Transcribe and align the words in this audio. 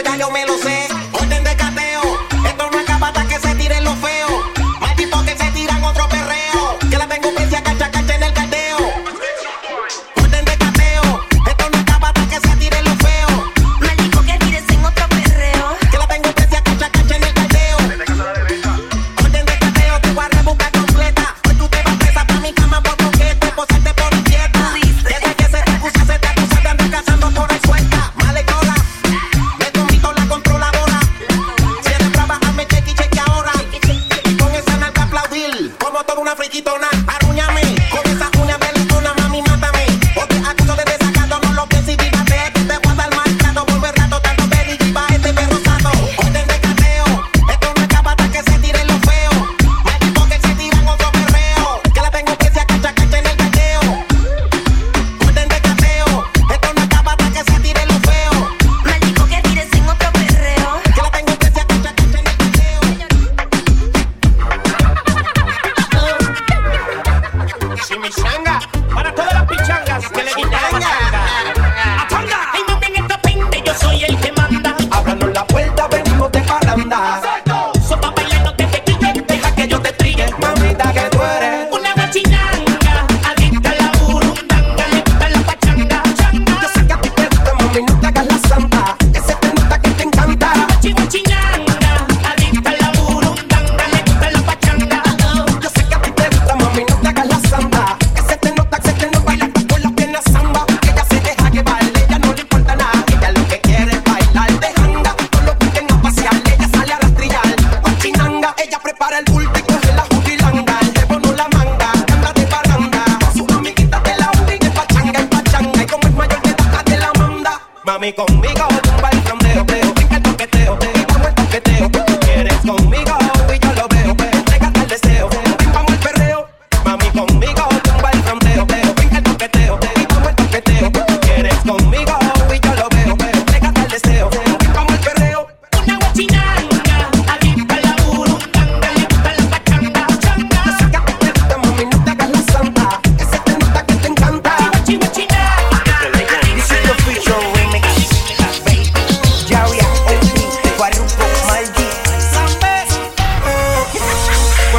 ya 0.00 0.16
yo 0.16 0.30
me 0.30 0.44
lo 0.46 0.58
sé. 0.58 0.75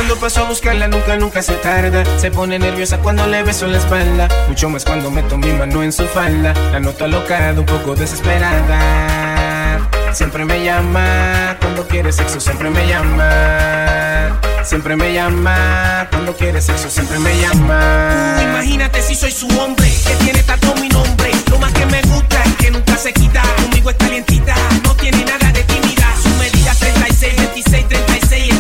Cuando 0.08 0.22
paso 0.22 0.40
a 0.40 0.48
buscarla 0.48 0.88
nunca, 0.88 1.18
nunca 1.18 1.42
se 1.42 1.56
tarda. 1.56 2.06
Se 2.18 2.32
pone 2.32 2.58
nerviosa 2.58 2.98
cuando 3.00 3.28
le 3.28 3.44
beso 3.44 3.68
la 3.68 3.78
espalda. 3.78 4.30
Mucho 4.48 4.70
más 4.70 4.86
cuando 4.86 5.12
meto 5.12 5.38
mi 5.38 5.52
mano 5.52 5.84
en 5.84 5.92
su 5.92 6.08
falda. 6.08 6.54
La 6.72 6.80
noto 6.80 7.04
alocada, 7.04 7.60
un 7.60 7.66
poco 7.66 7.94
desesperada. 7.94 9.90
Siempre 10.14 10.46
me 10.46 10.64
llama 10.64 11.58
Cuando 11.60 11.86
quiere 11.90 12.14
sexo 12.14 12.40
siempre 12.40 12.70
me 12.70 12.88
llama. 12.88 14.40
Siempre 14.64 14.96
me 14.96 15.14
llama 15.14 16.08
Cuando 16.10 16.34
quiere 16.38 16.62
sexo 16.62 16.90
siempre 16.90 17.20
me 17.20 17.38
llama. 17.42 18.38
Imagínate 18.42 19.02
si 19.02 19.14
soy 19.14 19.32
su 19.32 19.48
hombre 19.60 19.92
Que 20.06 20.16
tiene 20.24 20.42
tanto 20.44 20.74
mi 20.76 20.88
nombre. 20.88 21.32
Lo 21.52 21.60
más 21.60 21.74
que 21.74 21.86
me 21.86 22.02
gusta 22.04 22.42
es 22.46 22.56
que 22.56 22.72
nunca 22.72 22.96
se 22.96 23.12
quita. 23.12 23.42
Conmigo 23.62 23.90
es 23.90 23.98
calientita 23.98 24.56
No 24.86 24.96
tiene 24.96 25.26
nada 25.26 25.52
de 25.52 25.64
tímida. 25.66 26.08
Su 26.24 26.30
medida 26.40 26.74
36, 26.80 27.36
26, 27.36 27.88
36 27.90 28.57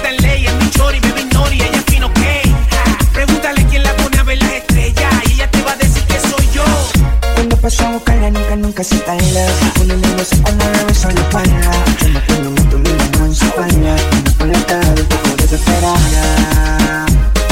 casita 8.78 9.16
y 9.16 9.32
la 9.32 9.48
Una 9.82 9.96
niña 9.96 10.24
se 10.24 10.36
pone 10.38 10.64
a 10.64 10.84
besar 10.86 11.12
la 11.12 11.22
espalda 11.22 11.72
Yo 12.00 12.10
me 12.10 12.20
pongo 12.22 12.52
mi 12.52 12.62
tu 12.70 12.78
mira 12.78 13.06
en 13.26 13.36
su 13.36 13.46
baña 13.58 13.96
Una 14.12 14.32
paleta 14.38 14.78
de 14.78 15.04
poco 15.04 15.30
desesperada. 15.38 17.06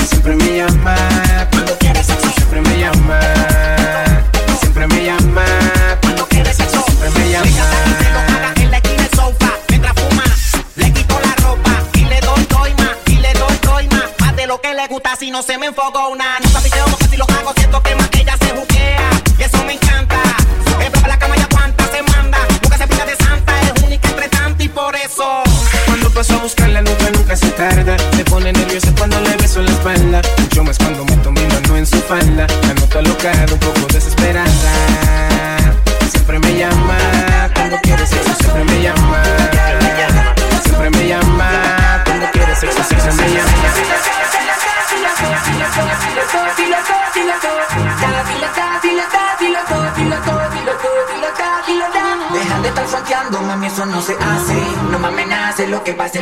Siempre 0.07 0.35
me 0.35 0.57
llama 0.57 0.95
Cuando 1.51 1.75
quieres 1.79 2.05
sexo. 2.05 2.29
Siempre 2.35 2.61
me 2.61 2.79
llama 2.79 3.19
Siempre 4.59 4.87
me 4.87 5.05
llama 5.05 5.45
Cuando 6.01 6.27
quieres 6.27 6.57
sexo. 6.57 6.83
Siempre 6.85 7.09
me 7.09 7.31
llama. 7.31 7.45
Si 15.19 15.31
no 15.31 15.41
se 15.41 15.57
me 15.57 15.67
enfocó 15.67 16.09
una, 16.09 16.39
nunca 16.41 16.59
piteo 16.59 16.94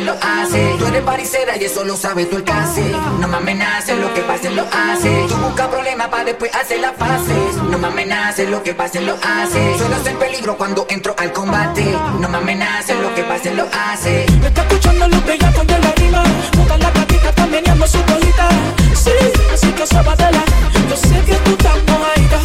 lo 0.04 0.14
hace. 0.20 0.76
Tú 0.78 0.86
eres 0.86 1.02
paricera 1.02 1.56
y 1.56 1.64
eso 1.64 1.84
lo 1.84 1.96
sabe 1.96 2.26
tu 2.26 2.36
alcance. 2.36 2.82
No 3.20 3.26
me 3.26 3.36
amenaces, 3.38 3.98
lo 3.98 4.12
que 4.14 4.20
pase 4.20 4.50
lo 4.50 4.64
hace. 4.70 5.26
Tú 5.28 5.34
busca 5.36 5.68
problemas 5.70 6.08
para 6.08 6.24
después 6.24 6.54
hacer 6.54 6.80
las 6.80 6.94
fases. 6.96 7.56
No 7.70 7.78
me 7.78 7.88
amenaces, 7.88 8.48
lo 8.48 8.62
que 8.62 8.74
pase 8.74 9.00
lo 9.00 9.14
hace. 9.14 9.78
Suelo 9.78 10.02
ser 10.02 10.16
peligro 10.16 10.56
cuando 10.56 10.86
entro 10.88 11.14
al 11.18 11.32
combate. 11.32 11.84
No 12.20 12.28
me 12.28 12.38
amenaces, 12.38 12.96
lo 13.00 13.14
que 13.14 13.22
pase 13.24 13.54
lo 13.54 13.66
hace. 13.72 14.26
Me 14.40 14.48
está 14.48 14.62
escuchando 14.62 15.08
los 15.08 15.24
bellacos 15.24 15.66
de 15.66 15.78
la 15.78 15.92
rima. 15.92 16.22
Todas 16.52 16.80
las 16.80 16.94
gatitas 16.94 17.28
están 17.28 17.50
meneando 17.50 17.86
su 17.86 18.02
colita. 18.04 18.48
Sí, 18.94 19.10
así 19.52 19.72
que 19.72 19.86
sábatela. 19.86 20.44
Yo 20.88 20.96
sé 20.96 21.20
que 21.26 21.34
tú 21.34 21.50
estás 21.52 21.76
mojadita. 21.88 22.38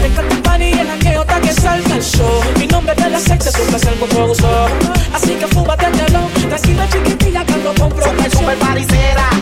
Me 0.00 0.06
encanta 0.06 0.34
el 0.34 0.38
eh, 0.38 0.42
pan 0.42 0.62
y 0.62 0.72
el 0.72 1.40
que 1.42 1.52
salga 1.52 1.96
el 1.96 2.02
show. 2.02 2.40
Mi 2.58 2.66
nombre 2.66 2.94
es 2.96 3.04
de 3.04 3.10
la 3.10 3.20
sexta, 3.20 3.50
siempre 3.50 3.78
salgo 3.78 4.06
por 4.06 4.28
gusto. 4.28 4.93
super 8.44 8.58
parisera. 8.58 9.33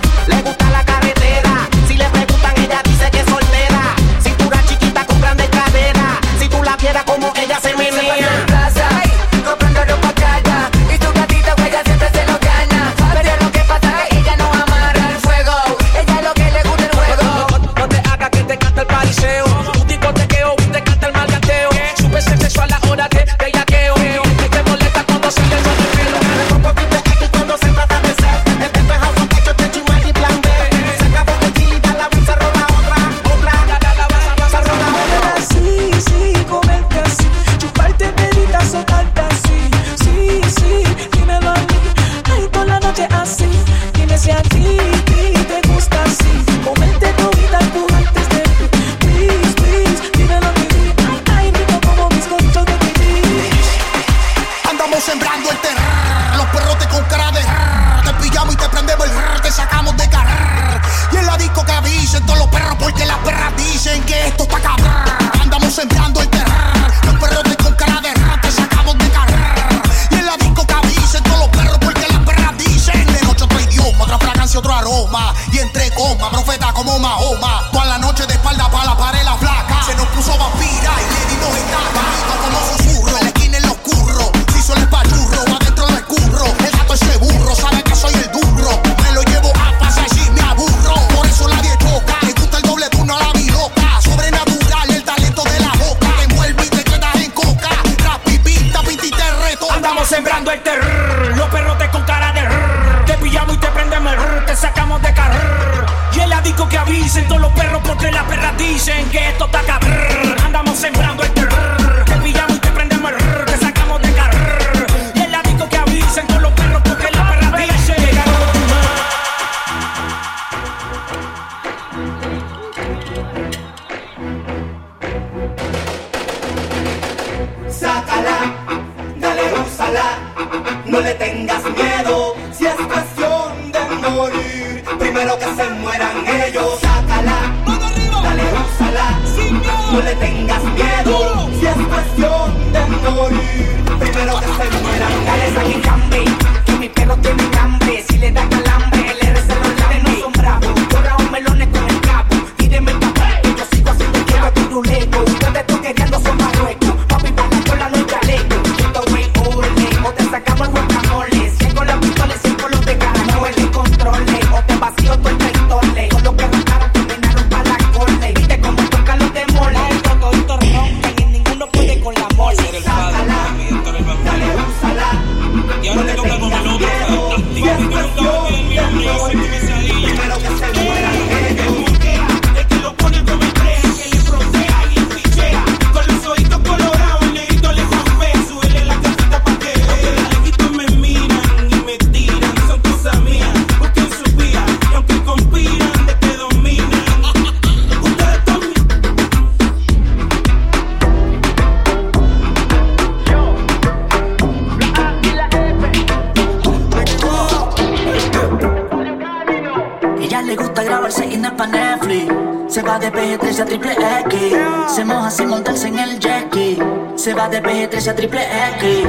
A 213.60 213.66
triple 213.66 213.92
X. 213.92 214.56
Se 214.86 215.04
moja 215.04 215.30
sin 215.30 215.48
montarse 215.48 215.86
en 215.86 215.98
el 215.98 216.18
jetski. 216.18 216.78
Se 217.16 217.34
va 217.34 217.50
de 217.50 217.62
BG3 217.62 218.08
a 218.08 218.14
triple 218.14 218.40
X. 218.78 219.06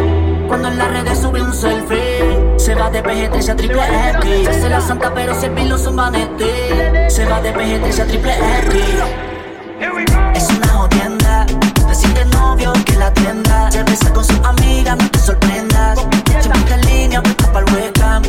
Cuando 0.49 0.67
en 0.67 0.77
las 0.77 0.91
redes 0.91 1.19
sube 1.19 1.41
un 1.41 1.53
selfie. 1.53 2.59
Se 2.59 2.75
va 2.75 2.89
de 2.89 3.01
BG3 3.01 3.49
a 3.49 3.55
triple 3.55 3.81
X. 4.19 4.55
Se 4.57 4.69
la 4.69 4.81
santa 4.81 5.13
pero 5.13 5.33
se 5.33 5.47
el 5.47 5.69
su 5.69 5.77
son 5.77 5.95
Se 5.95 7.25
va 7.25 7.41
de 7.41 7.53
BG3 7.55 7.99
a 8.01 8.05
triple 8.05 8.33
X. 8.67 8.83
Es 10.35 10.49
una 10.49 10.67
jodienda. 10.67 11.45
Reciente 11.87 12.25
novio 12.25 12.73
que 12.85 12.95
la 12.97 13.13
tienda. 13.13 13.71
Se 13.71 13.81
besa 13.83 14.13
con 14.13 14.25
su 14.25 14.45
amiga, 14.45 14.97
no 14.97 15.09
te 15.09 15.19
sorprendas. 15.19 16.05
Siempre 16.41 16.73
en 16.73 16.81
línea, 16.81 17.23
puesta 17.23 17.49
para 17.53 17.65
el 17.65 17.73
webcam. 17.73 18.23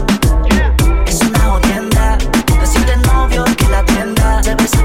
Se 4.57 4.62
besa 4.62 4.85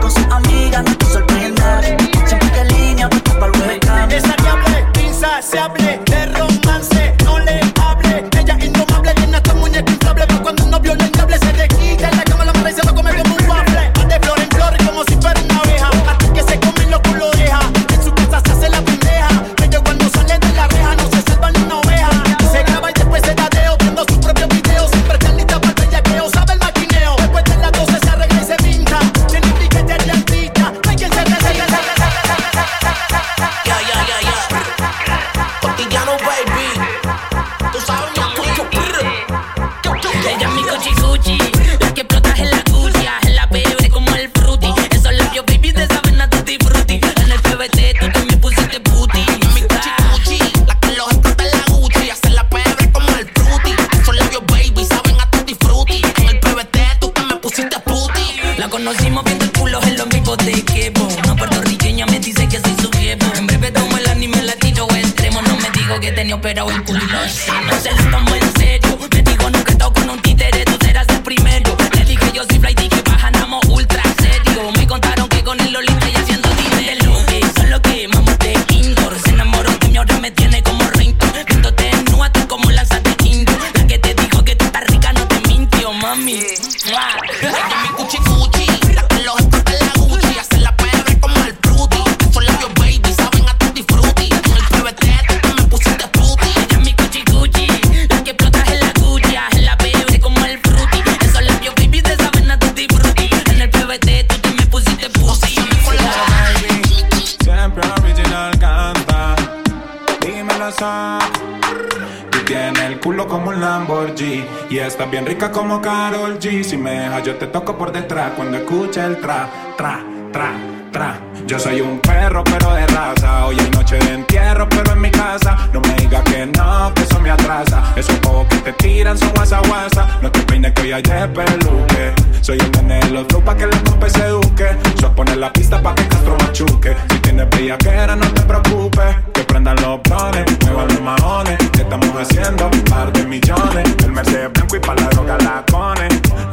Tú 112.49 112.55
tienes 112.55 112.81
el 112.81 112.99
culo 112.99 113.27
como 113.27 113.49
un 113.49 113.61
Lamborghini. 113.61 114.43
Y 114.71 114.79
estás 114.79 115.11
bien 115.11 115.23
rica 115.23 115.51
como 115.51 115.79
Carol 115.79 116.39
G. 116.39 116.63
Si 116.63 116.77
me 116.77 117.01
dejas, 117.01 117.23
yo 117.23 117.35
te 117.35 117.45
toco 117.45 117.77
por 117.77 117.91
detrás. 117.91 118.31
Cuando 118.35 118.57
escucha 118.57 119.05
el 119.05 119.21
tra, 119.21 119.47
tra, 119.77 120.03
tra, 120.31 120.53
tra. 120.91 121.28
Yo 121.49 121.57
soy 121.57 121.81
un 121.81 121.97
perro, 121.97 122.43
pero 122.43 122.75
de 122.75 122.85
raza. 122.85 123.47
Hoy 123.47 123.57
hay 123.59 123.71
noche 123.71 123.97
de 123.97 124.13
entierro, 124.13 124.69
pero 124.69 124.93
en 124.93 125.01
mi 125.01 125.09
casa. 125.09 125.57
No 125.73 125.81
me 125.81 125.95
digas 125.95 126.21
que 126.21 126.45
no, 126.45 126.93
que 126.93 127.01
eso 127.01 127.19
me 127.19 127.31
atrasa. 127.31 127.91
Esos 127.95 128.19
ojos 128.27 128.45
que 128.49 128.57
te 128.57 128.73
tiran 128.73 129.17
son 129.17 129.31
guasa 129.33 129.59
guasa. 129.67 130.19
No 130.21 130.31
te 130.31 130.41
peines 130.41 130.73
que 130.73 130.83
hoy 130.83 130.91
hay 130.91 131.01
de 131.01 131.27
peluque. 131.29 132.13
Soy 132.41 132.59
un 132.59 132.87
nene 132.87 133.03
de 133.03 133.09
los 133.09 133.25
flow 133.29 133.43
pa' 133.43 133.55
que 133.55 133.65
la 133.65 133.79
compa 133.81 134.07
se 134.11 134.27
eduque. 134.27 134.77
Yo 135.01 135.11
poner 135.15 135.37
la 135.37 135.51
pista 135.51 135.81
pa' 135.81 135.95
que 135.95 136.07
Castro 136.07 136.37
machuque. 136.37 136.95
Si 137.09 137.17
tienes 137.17 137.49
bellaquera, 137.49 138.15
no 138.15 138.27
te 138.31 138.41
preocupes. 138.41 139.15
Que 139.33 139.41
prendan 139.41 139.75
los 139.77 140.03
blones, 140.03 140.45
muevan 140.65 140.87
los 140.87 141.01
maones. 141.01 141.57
¿Qué 141.71 141.81
estamos 141.81 142.09
haciendo? 142.15 142.69
Par 142.91 143.11
de 143.11 143.25
millones. 143.25 143.95
El 144.03 144.11
Mercedes 144.11 144.53
blanco 144.53 144.75
y 144.75 144.79
para 144.81 145.01
la 145.01 145.09
droga 145.09 145.37
la 145.39 145.65
cone. 145.71 146.09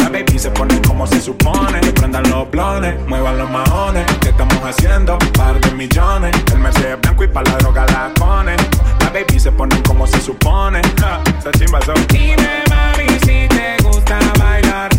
La 0.06 0.12
baby 0.12 0.38
se 0.38 0.52
pone 0.52 0.80
como 0.82 1.04
se 1.04 1.20
supone. 1.20 1.80
Prendan 1.80 2.30
los 2.30 2.48
blones, 2.48 2.94
muevan 3.08 3.38
los 3.38 3.50
maones. 3.50 4.06
¿Qué 4.20 4.28
estamos 4.28 4.56
haciendo? 4.62 5.18
Par 5.36 5.60
de 5.60 5.72
millones. 5.72 6.30
El 6.52 6.60
Mercedes 6.60 7.00
blanco 7.00 7.24
y 7.24 7.26
para 7.26 7.50
la 7.50 7.58
droga 7.58 7.86
la 7.86 8.12
cone. 8.16 8.54
La 9.00 9.10
baby 9.10 9.40
se 9.40 9.50
pone 9.50 9.82
como 9.82 10.06
se 10.06 10.20
supone. 10.20 10.80
Ja, 11.00 11.20
esa 11.36 11.50
chimba. 11.50 11.80
Dime, 12.08 12.62
mami, 12.70 13.18
si 13.24 13.48
te 13.48 13.82
gusta 13.82 14.20
bailar 14.38 14.90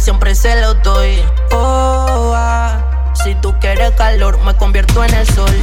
siempre 0.00 0.34
se 0.34 0.60
lo 0.60 0.74
doy. 0.74 1.22
Oh, 1.52 2.32
ah, 2.34 3.12
si 3.22 3.34
tú 3.36 3.54
quieres 3.60 3.90
calor, 3.92 4.38
me 4.44 4.54
convierto 4.56 5.04
en 5.04 5.12
el 5.14 5.26
sol. 5.26 5.54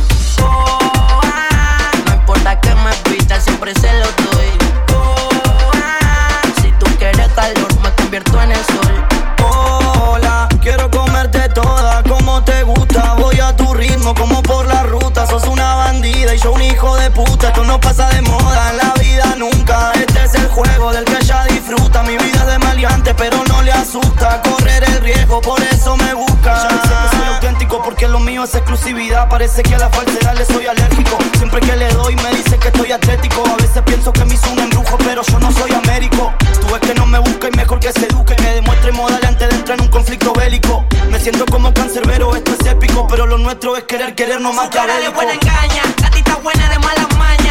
Oh, 0.44 0.80
ah, 1.24 1.92
no 2.06 2.14
importa 2.14 2.60
que 2.60 2.76
me 2.76 2.94
pita, 3.10 3.40
siempre 3.40 3.74
se 3.76 3.92
lo 3.94 4.06
doy. 4.06 4.50
Oh, 4.96 5.72
ah, 5.74 6.42
si 6.62 6.72
tú 6.74 6.86
quieres 6.98 7.28
calor, 7.34 7.80
me 7.82 7.92
convierto 7.94 8.42
en 8.42 8.52
el 8.52 8.66
sol. 8.66 9.06
Hola, 9.44 10.48
quiero 10.62 10.90
comerte 10.92 11.50
toda 11.50 12.04
como 12.04 12.44
te 12.44 12.64
gusta. 12.64 13.14
Voy 13.14 13.40
a 13.40 13.56
tu 13.56 13.74
ritmo 13.74 14.14
como 14.14 14.44
por 14.44 14.68
la 14.68 14.84
ruta. 14.84 15.26
Sos 15.26 15.46
una 15.48 15.76
bandida 15.76 16.36
y 16.36 16.40
yo 16.40 16.52
un 16.52 16.62
hijo 16.62 16.96
de 16.98 17.10
puta. 17.12 17.48
Esto 17.48 17.64
no 17.64 17.80
pasa 17.80 18.10
de 18.10 18.22
moda 18.22 18.72
en 18.72 18.78
la 18.78 18.94
vida 19.00 19.36
nunca. 19.38 19.94
Este 19.94 20.24
es 20.24 20.36
el 20.36 20.48
juego 20.48 20.92
del 20.92 21.06
que 21.06 21.18
ella 21.18 21.46
disfruta. 21.46 22.04
Mi 22.04 22.18
vida 22.18 22.27
de 22.58 22.66
maleante, 22.66 23.14
pero 23.16 23.44
no 23.46 23.62
le 23.62 23.72
asusta 23.72 24.42
correr 24.42 24.84
el 24.84 25.02
riesgo, 25.02 25.42
por 25.42 25.62
eso 25.62 25.96
me 25.98 26.14
busca. 26.14 26.56
Ya 26.56 26.70
sé 26.70 26.90
que 26.90 27.18
soy 27.18 27.28
auténtico 27.34 27.82
porque 27.84 28.08
lo 28.08 28.20
mío 28.20 28.44
es 28.44 28.56
exclusividad. 28.56 29.30
Parece 29.30 29.64
que 29.64 29.76
a 29.76 29.80
la 29.80 29.90
falsedad 29.90 30.36
le 30.36 30.46
soy 30.46 30.66
alérgico. 30.66 31.18
Siempre 31.38 31.62
que 31.62 31.76
le 31.76 31.90
doy 31.90 32.16
me 32.16 32.30
dice 32.36 32.58
que 32.58 32.68
estoy 32.68 32.92
atlético. 32.92 33.44
A 33.48 33.56
veces 33.62 33.82
pienso 33.86 34.12
que 34.14 34.26
me 34.26 34.34
hizo 34.34 34.52
un 34.52 34.60
embrujo, 34.60 34.98
pero 35.00 35.22
yo 35.24 35.40
no 35.40 35.52
soy 35.52 35.72
américo. 35.74 36.34
Tú 36.62 36.68
ves 36.68 36.82
que 36.82 36.94
no 36.94 37.06
me 37.06 37.20
busca 37.20 37.48
y 37.48 37.58
mejor 37.58 37.80
que 37.80 37.92
se 37.92 38.06
eduque. 38.06 38.36
Que 38.36 38.54
demuestre 38.54 38.92
modal 38.92 39.24
antes 39.26 39.50
de 39.50 39.56
entrar 39.56 39.78
en 39.78 39.86
un 39.86 39.92
conflicto 39.92 40.34
bélico. 40.34 40.86
Me 41.10 41.20
siento 41.20 41.46
como 41.46 41.74
cancerbero, 41.74 42.36
esto 42.36 42.52
es 42.60 42.66
épico. 42.68 43.08
Pero 43.08 43.26
lo 43.26 43.38
nuestro 43.38 43.76
es 43.78 43.84
querer, 43.84 44.16
querer 44.16 44.42
no 44.42 44.54
más 44.54 44.70
cara 44.70 44.98
de 45.00 45.10
buena 45.10 45.34
engaña, 45.34 45.84
gatita 46.02 46.36
buena 46.38 46.70
de 46.70 46.80
malas 46.80 47.18
mañas, 47.18 47.47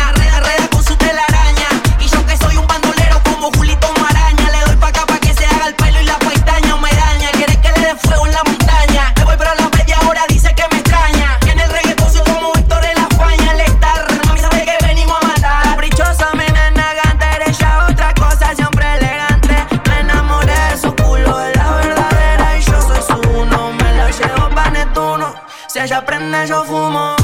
ella 25.87 26.05
prende, 26.05 26.47
yo 26.49 26.65
fumo. 26.65 27.16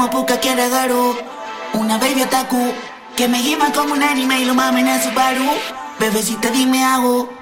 como 0.00 0.10
Puka 0.10 0.40
quiere 0.40 0.70
Daru. 0.70 1.14
Una 1.74 1.98
baby 1.98 2.22
otaku 2.22 2.72
que 3.16 3.28
me 3.28 3.42
lleva 3.42 3.70
como 3.70 3.92
un 3.92 4.02
anime 4.02 4.40
y 4.40 4.44
lo 4.46 4.54
mamen 4.54 4.88
a 4.88 5.02
su 5.02 5.10
paru. 5.10 5.44
Bebecita, 5.98 6.50
dime 6.50 6.82
hago. 6.82 7.39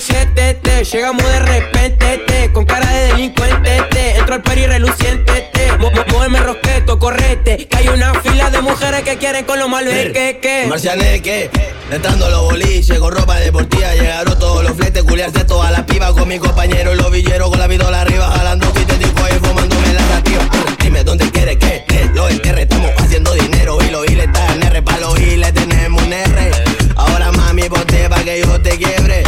Llegamos 0.00 1.22
de 1.22 1.38
repente, 1.40 2.24
te 2.26 2.50
Con 2.52 2.64
cara 2.64 2.90
de 2.90 3.08
delincuente, 3.08 3.82
te 3.90 4.16
Entro 4.16 4.36
al 4.36 4.42
peri 4.42 4.64
reluciente, 4.66 5.50
te. 5.52 5.76
Mo 5.76 5.90
mo 5.90 6.38
rosqueto, 6.38 6.98
correte 6.98 7.66
Que 7.68 7.76
hay 7.76 7.88
una 7.88 8.14
fila 8.14 8.48
de 8.48 8.62
mujeres 8.62 9.02
que 9.02 9.18
quieren 9.18 9.44
con 9.44 9.58
lo 9.58 9.68
malo 9.68 9.90
que 9.90 10.38
que. 10.40 10.66
Marcianeque 10.68 11.50
Entrando 11.90 12.30
los 12.30 12.44
boliches 12.44 12.98
con 12.98 13.14
ropa 13.14 13.36
deportiva 13.40 13.94
Llegaron 13.94 14.38
todos 14.38 14.64
los 14.64 14.74
fletes, 14.74 15.02
culiarse 15.02 15.44
todas 15.44 15.70
las 15.70 15.82
pibas 15.82 16.12
Con 16.12 16.26
mi 16.28 16.38
compañero 16.38 16.94
los 16.94 17.10
villeros 17.10 17.50
con 17.50 17.58
la 17.58 17.68
pistola 17.68 18.00
arriba 18.00 18.30
Jalando 18.30 18.72
quitetico 18.72 19.22
y 19.28 19.46
fumándome 19.46 19.92
la 19.92 20.06
nativa 20.06 20.48
Dime 20.82 21.04
dónde 21.04 21.30
quieres 21.30 21.58
que 21.58 21.84
te 21.86 22.06
lo 22.14 22.26
enterre 22.26 22.62
Estamos 22.62 22.90
haciendo 22.96 23.34
dinero 23.34 23.76
y 23.86 23.90
los 23.90 24.06
hiles 24.08 24.26
están 24.26 24.62
en 24.62 24.62
R 24.62 24.82
Pa' 24.82 24.96
los 24.96 25.20
hiles 25.20 25.52
tenemos 25.52 26.02
un 26.02 26.12
R. 26.12 26.52
Ahora 26.96 27.30
mami 27.32 27.68
ponte 27.68 28.08
pa' 28.08 28.22
que 28.22 28.40
yo 28.40 28.60
te 28.62 28.78
quiebre. 28.78 29.22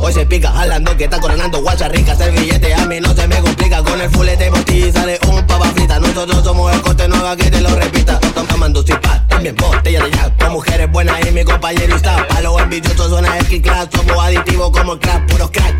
Hoy 0.00 0.12
se 0.12 0.26
pica 0.26 0.50
jalando 0.50 0.96
que 0.96 1.04
está 1.04 1.20
coronando 1.20 1.62
guacha 1.62 1.88
rica 1.88 2.12
Hacer 2.12 2.32
billete. 2.32 2.74
A 2.74 2.86
mí 2.86 3.00
no 3.00 3.14
se 3.14 3.26
me 3.28 3.40
complica 3.40 3.82
Con 3.82 4.00
el 4.00 4.10
fulete 4.10 4.50
ti 4.64 4.92
sale 4.92 5.18
un 5.28 5.46
papa 5.46 5.66
frita. 5.74 5.98
Nosotros 5.98 6.44
somos 6.44 6.72
el 6.74 6.80
corte, 6.82 7.04
haga 7.04 7.36
que 7.36 7.50
te 7.50 7.60
lo 7.60 7.70
repita. 7.70 8.18
Tomando 8.48 8.82
cipa, 8.82 9.26
también 9.28 9.54
botella 9.56 10.04
de 10.04 10.10
jack 10.10 10.42
Con 10.42 10.52
mujeres 10.52 10.90
buenas 10.90 11.26
y 11.26 11.30
mi 11.30 11.44
compañero 11.44 11.94
está 11.94 12.26
Pa' 12.28 12.40
los 12.40 12.60
envidiosos 12.60 13.08
suena 13.08 13.36
el 13.38 13.62
class. 13.62 13.88
Somos 13.94 14.24
adictivos 14.24 14.70
como 14.70 14.94
el 14.94 14.98
crack, 14.98 15.26
puros 15.30 15.50
crack 15.50 15.76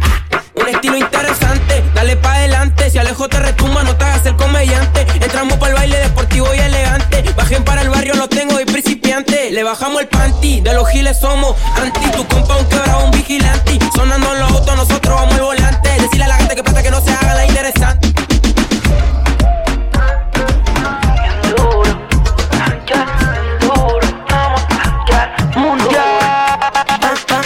Un 0.57 0.69
estilo 0.69 0.97
interesante, 0.97 1.85
dale 1.95 2.17
pa' 2.17 2.35
adelante. 2.35 2.91
Si 2.91 2.99
Alejo 2.99 3.29
te 3.29 3.39
retumba, 3.39 3.83
no 3.83 3.95
te 3.97 4.05
hagas 4.05 4.27
el 4.27 4.37
comediante. 4.37 5.07
Entramos 5.21 5.59
para 5.59 5.73
el 5.73 5.79
baile 5.79 5.99
deportivo 5.99 6.55
y 6.55 6.59
elegante. 6.59 7.25
Bajen 7.37 7.65
para 7.65 7.83
el 7.83 7.91
barrio, 7.91 8.15
los 8.15 8.29
tengo 8.29 8.59
y 8.61 8.65
principiante. 8.65 9.51
Le 9.51 9.63
bajamos 9.63 10.01
el 10.01 10.09
panty, 10.09 10.61
de 10.61 10.73
los 10.73 10.89
giles 10.89 11.19
somos 11.21 11.57
anti. 11.77 12.11
Tu 12.11 12.27
compa 12.27 12.57
un 12.57 12.67
quebrado, 12.67 13.05
un 13.05 13.11
vigilante. 13.11 13.79
Sonando 13.95 14.33
en 14.33 14.41
los 14.41 14.51
autos, 14.53 14.77
nosotros 14.77 15.15
vamos 15.15 15.35
al 15.35 15.43
volante. 15.43 15.91
Decirle 16.01 16.25
a 16.25 16.29
la 16.29 16.37
gente 16.37 16.57
que 16.57 16.63
plata 16.63 16.83
que 16.83 16.91
no 16.91 17.01
se 17.01 17.13
haga 17.13 17.35
la 17.35 17.47
interesante. 17.47 18.13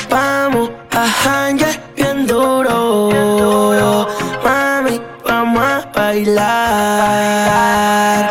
Vamos 0.08 0.70
a 0.90 1.06
bailar. 6.40 8.22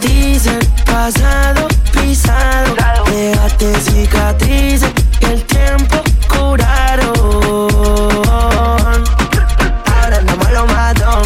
Dice 0.00 0.58
pasado 0.84 1.68
pisado, 1.92 2.74
déjate 3.06 3.80
cicatrices 3.80 4.92
que 5.18 5.26
el 5.26 5.42
tiempo 5.44 5.96
curaron. 6.28 7.14
Ahora 9.94 10.20
no 10.22 10.32
a 10.32 10.50
lo 10.52 10.66
mató 10.66 11.22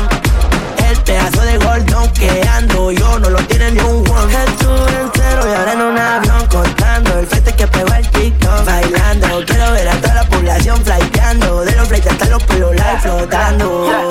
El 0.88 0.96
pedazo 1.03 1.40
de 1.42 1.59
gordón 1.59 2.09
que 2.12 2.31
ando 2.57 2.92
yo 2.92 3.18
no 3.18 3.31
lo 3.31 3.38
tiene 3.46 3.72
ni 3.72 3.81
un 3.81 4.05
guan. 4.05 4.31
Estuve 4.31 5.01
entero 5.01 5.48
y 5.51 5.55
ahora 5.55 5.72
en 5.72 5.83
un 5.83 5.98
avión 5.98 6.46
contando 6.46 7.18
el 7.18 7.27
fete 7.27 7.53
que 7.55 7.66
pegó 7.66 7.92
el 7.94 8.09
TikTok. 8.09 8.64
Bailando, 8.64 9.44
quiero 9.46 9.72
ver 9.72 9.88
a 9.88 10.01
toda 10.01 10.14
la 10.14 10.24
población 10.24 10.85
flaiteando. 10.85 11.64
De 11.64 11.74
los 11.74 11.88
flaites 11.88 12.12
hasta 12.12 12.27
los 12.27 12.42
pelos 12.44 12.72
live 12.72 13.01
flotando. 13.03 14.09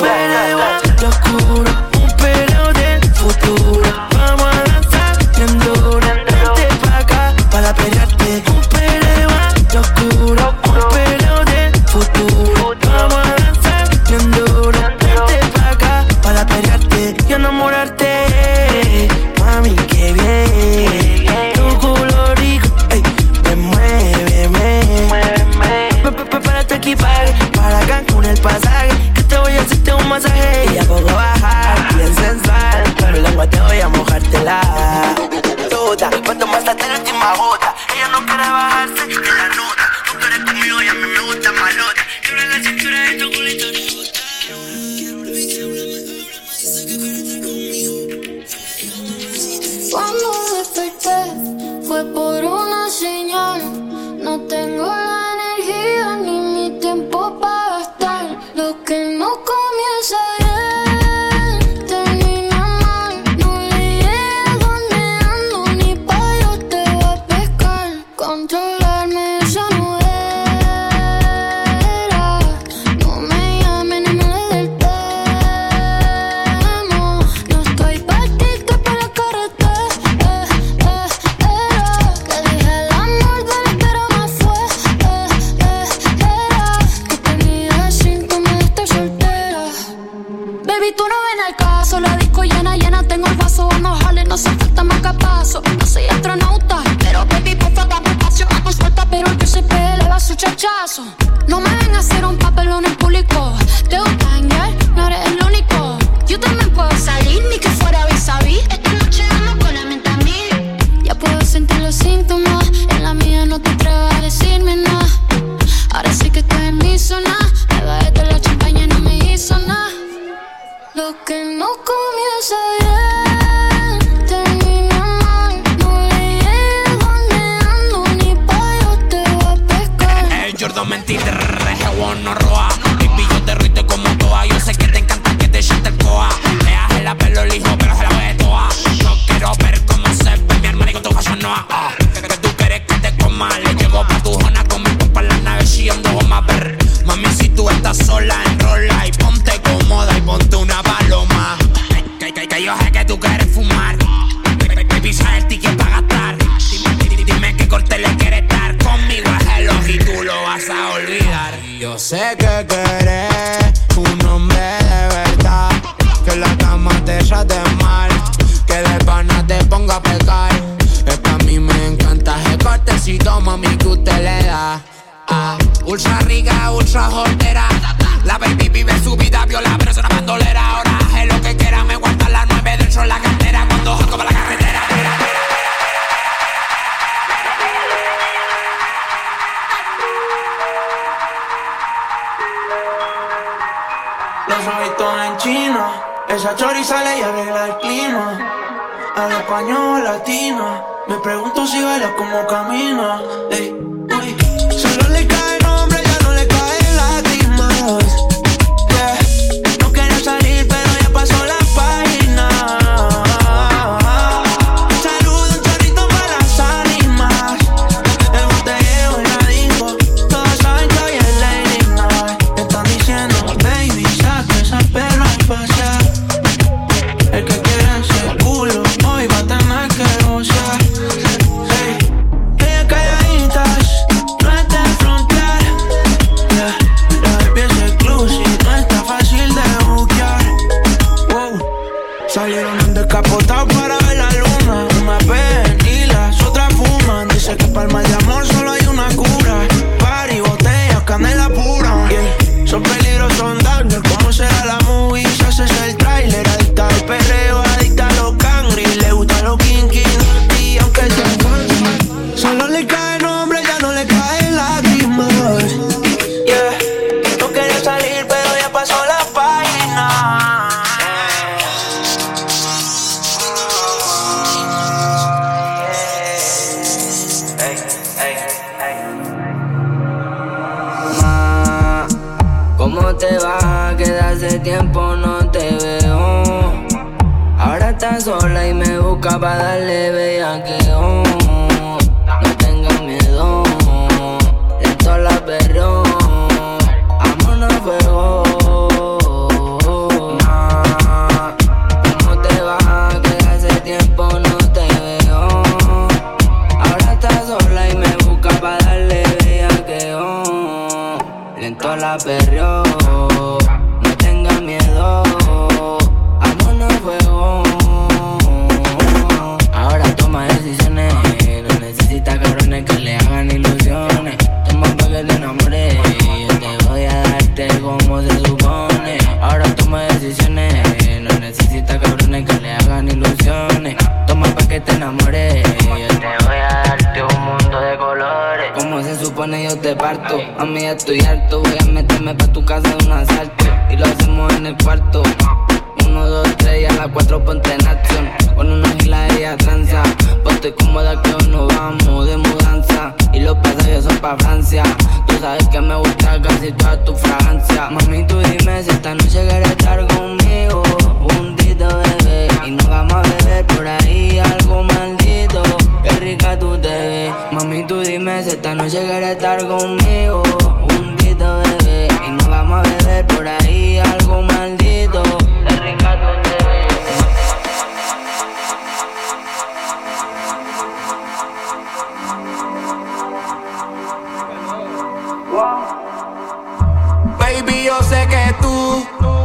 Baby, 387.40 387.86
yo 387.86 388.00
sé 388.04 388.28
que 388.28 388.54
tú 388.62 389.37